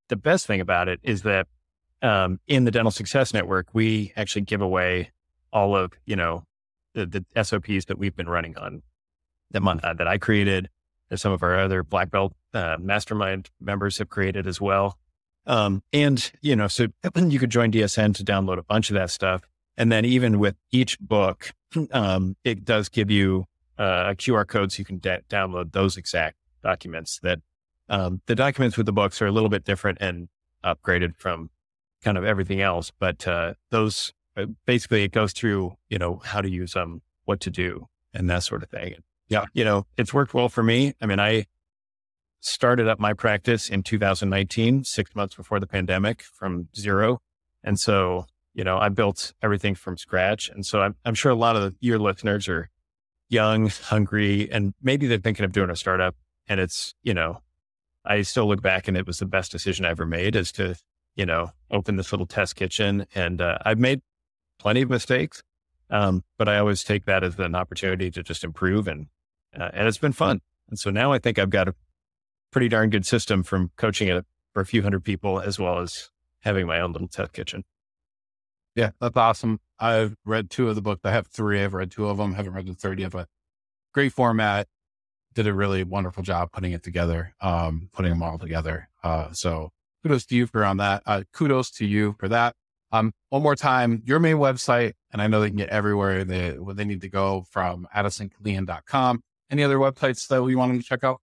The 0.08 0.16
best 0.16 0.48
thing 0.48 0.62
about 0.62 0.88
it 0.88 1.02
is 1.04 1.24
that 1.24 1.48
um, 2.02 2.40
in 2.48 2.64
the 2.64 2.72
Dental 2.72 2.92
Success 2.92 3.34
Network, 3.34 3.68
we 3.74 4.14
actually 4.16 4.44
give 4.44 4.62
away 4.62 5.12
all 5.52 5.76
of 5.76 5.92
you 6.06 6.16
know 6.16 6.46
the, 6.94 7.06
the 7.06 7.44
SOPs 7.44 7.86
that 7.86 7.98
we've 7.98 8.16
been 8.16 8.30
running 8.30 8.58
on 8.58 8.84
that 9.52 9.62
month 9.62 9.84
uh, 9.84 9.94
that 9.94 10.08
I 10.08 10.18
created, 10.18 10.70
that 11.10 11.18
some 11.18 11.34
of 11.34 11.44
our 11.44 11.60
other 11.60 11.84
black 11.84 12.10
belt 12.10 12.34
uh, 12.54 12.78
mastermind 12.80 13.50
members 13.60 13.98
have 13.98 14.08
created 14.08 14.48
as 14.48 14.62
well. 14.62 14.98
Um, 15.46 15.84
and 15.92 16.32
you 16.42 16.56
know, 16.56 16.70
so 16.70 16.88
you 17.18 17.38
could 17.38 17.50
join 17.50 17.70
DSN 17.70 18.16
to 18.16 18.24
download 18.24 18.60
a 18.60 18.64
bunch 18.64 18.90
of 18.90 18.94
that 18.94 19.10
stuff. 19.10 19.42
And 19.76 19.92
then 19.92 20.06
even 20.06 20.40
with 20.40 20.56
each 20.72 20.98
book, 21.02 21.52
um, 21.92 22.38
it 22.46 22.64
does 22.64 22.88
give 22.88 23.12
you 23.12 23.46
uh, 23.78 24.12
a 24.12 24.16
QR 24.16 24.48
code 24.48 24.72
so 24.72 24.80
you 24.80 24.86
can 24.86 25.00
download 25.00 25.72
those 25.72 25.98
exact 25.98 26.38
documents 26.62 27.20
that 27.24 27.40
um, 27.90 28.22
the 28.28 28.36
documents 28.36 28.78
with 28.78 28.86
the 28.86 28.94
books 28.94 29.22
are 29.22 29.28
a 29.28 29.32
little 29.32 29.50
bit 29.50 29.66
different 29.66 29.98
and 30.02 30.30
upgraded 30.64 31.16
from 31.18 31.50
kind 32.04 32.18
of 32.18 32.24
everything 32.24 32.62
else. 32.62 32.92
But 32.98 33.28
uh, 33.28 33.54
those 33.70 34.14
uh, 34.38 34.46
basically 34.66 35.04
it 35.04 35.12
goes 35.12 35.34
through, 35.34 35.74
you 35.90 35.98
know, 35.98 36.22
how 36.24 36.42
to 36.42 36.50
use 36.50 36.74
them, 36.74 37.02
what 37.26 37.40
to 37.42 37.50
do 37.50 37.88
and 38.14 38.30
that 38.30 38.44
sort 38.44 38.64
of 38.64 38.70
thing. 38.70 38.96
Yeah. 39.28 39.46
You 39.54 39.66
know, 39.66 39.86
it's 39.98 40.14
worked 40.14 40.34
well 40.34 40.50
for 40.50 40.64
me. 40.64 40.94
I 41.02 41.06
mean, 41.06 41.20
I 41.20 41.46
started 42.40 42.88
up 42.88 43.00
my 43.00 43.14
practice 43.14 43.70
in 43.70 43.84
2019, 43.84 44.84
six 44.84 45.16
months 45.16 45.36
before 45.36 45.60
the 45.60 45.68
pandemic 45.68 46.22
from 46.22 46.68
zero. 46.76 47.22
And 47.64 47.80
so 47.80 48.26
you 48.54 48.64
know, 48.64 48.78
I 48.78 48.90
built 48.90 49.34
everything 49.42 49.76
from 49.76 49.98
scratch. 49.98 50.50
And 50.50 50.66
so 50.66 50.82
I'm, 50.82 50.96
I'm 51.06 51.16
sure 51.16 51.32
a 51.32 51.36
lot 51.36 51.56
of 51.56 51.76
your 51.80 52.00
listeners 52.00 52.48
are 52.48 52.70
young, 53.34 53.70
hungry, 53.70 54.50
and 54.52 54.74
maybe 54.82 55.08
they're 55.08 55.18
thinking 55.18 55.44
of 55.44 55.52
doing 55.52 55.70
a 55.70 55.76
startup. 55.76 56.16
And 56.48 56.60
it's, 56.60 56.94
you 57.04 57.14
know, 57.14 57.40
I 58.06 58.22
still 58.22 58.48
look 58.48 58.62
back 58.62 58.88
and 58.88 58.96
it 58.96 59.08
was 59.08 59.18
the 59.18 59.26
best 59.26 59.52
decision 59.52 59.86
I 59.86 59.90
ever 59.90 60.06
made 60.06 60.36
is 60.36 60.52
to 60.54 60.76
you 61.16 61.26
know, 61.26 61.52
open 61.72 61.96
this 61.96 62.12
little 62.12 62.26
test 62.26 62.56
kitchen. 62.56 63.06
And 63.14 63.42
uh, 63.42 63.58
I've 63.66 63.80
made 63.80 64.02
plenty 64.60 64.82
of 64.82 64.90
mistakes, 64.90 65.44
um, 65.90 66.24
but 66.38 66.48
I 66.48 66.58
always 66.58 66.84
take 66.84 67.06
that 67.06 67.24
as 67.24 67.38
an 67.40 67.56
opportunity 67.56 68.10
to 68.12 68.24
just 68.24 68.44
improve. 68.44 68.88
And, 68.88 69.08
uh, 69.58 69.70
and 69.74 69.88
it's 69.88 69.98
been 69.98 70.14
fun. 70.14 70.42
And 70.70 70.80
so 70.80 70.90
now 70.90 71.12
I 71.12 71.20
think 71.20 71.38
I've 71.38 71.50
got 71.50 71.68
a 71.68 71.76
pretty 72.52 72.70
darn 72.70 72.90
good 72.90 73.06
system 73.06 73.44
from 73.44 73.72
coaching 73.78 74.08
it 74.08 74.26
for 74.54 74.62
a 74.62 74.66
few 74.66 74.82
hundred 74.82 75.04
people 75.04 75.40
as 75.40 75.60
well 75.60 75.80
as 75.80 76.10
having 76.42 76.68
my 76.68 76.80
own 76.80 76.94
little 76.94 77.08
test 77.08 77.34
kitchen. 77.34 77.64
Yeah, 78.76 78.92
that's 79.00 79.18
awesome. 79.18 79.60
I've 79.84 80.16
read 80.24 80.50
two 80.50 80.70
of 80.70 80.76
the 80.76 80.82
books. 80.82 81.02
I 81.04 81.12
have 81.12 81.28
three. 81.28 81.62
I've 81.62 81.74
read 81.74 81.92
two 81.92 82.08
of 82.08 82.18
them. 82.18 82.34
Haven't 82.34 82.54
read 82.54 82.68
the 82.68 82.74
third 82.74 83.00
yet, 83.00 83.12
but 83.12 83.28
great 83.94 84.14
format. 84.14 84.68
Did 85.34 85.46
a 85.46 85.54
really 85.54 85.84
wonderful 85.84 86.24
job 86.24 86.52
putting 86.54 86.72
it 86.72 86.84
together, 86.84 87.34
um, 87.42 87.90
putting 87.92 88.12
them 88.12 88.24
all 88.24 88.40
together. 88.40 88.88
Uh, 89.04 89.34
so 89.34 89.72
kudos 90.02 90.26
to 90.28 90.36
you 90.36 90.48
for 90.48 90.64
on 90.64 90.78
that. 90.78 91.04
Uh, 91.06 91.24
kudos 91.34 91.70
to 91.72 91.86
you 91.86 92.16
for 92.18 92.30
that. 92.30 92.56
Um, 92.94 93.12
one 93.30 93.42
more 93.42 93.58
time, 93.58 94.04
your 94.06 94.20
main 94.20 94.38
website, 94.38 94.94
and 95.12 95.22
I 95.22 95.28
know 95.28 95.42
they 95.42 95.50
can 95.50 95.58
get 95.58 95.70
everywhere 95.70 96.24
they, 96.24 96.52
where 96.52 96.76
they 96.76 96.86
need 96.86 97.02
to 97.02 97.10
go 97.10 97.46
from 97.50 97.86
addisonkilleen.com. 97.94 99.22
Any 99.52 99.64
other 99.64 99.78
websites 99.78 100.28
that 100.28 100.44
we 100.44 100.56
want 100.56 100.72
them 100.72 100.80
to 100.80 100.86
check 100.86 101.04
out? 101.04 101.20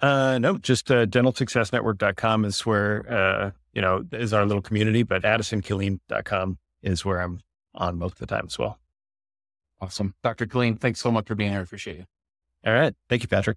Uh, 0.00 0.38
no, 0.38 0.58
just 0.58 0.90
uh, 0.90 1.06
dentalsuccessnetwork.com 1.06 2.44
is 2.44 2.66
where, 2.66 3.10
uh, 3.10 3.50
you 3.72 3.80
know, 3.80 4.04
is 4.12 4.34
our 4.34 4.44
little 4.44 4.62
community, 4.62 5.02
but 5.02 5.22
addisonkilleen.com 5.22 6.58
is 6.82 7.04
where 7.04 7.20
I'm 7.20 7.40
on 7.74 7.98
most 7.98 8.14
of 8.14 8.18
the 8.20 8.26
time 8.26 8.46
as 8.46 8.58
well. 8.58 8.78
Awesome. 9.80 10.14
Dr. 10.22 10.46
Killeen, 10.46 10.78
thanks 10.78 11.00
so 11.00 11.10
much 11.10 11.26
for 11.26 11.34
being 11.34 11.50
here. 11.50 11.60
I 11.60 11.62
appreciate 11.62 11.96
you. 11.98 12.04
All 12.66 12.74
right. 12.74 12.94
Thank 13.08 13.22
you, 13.22 13.28
Patrick. 13.28 13.56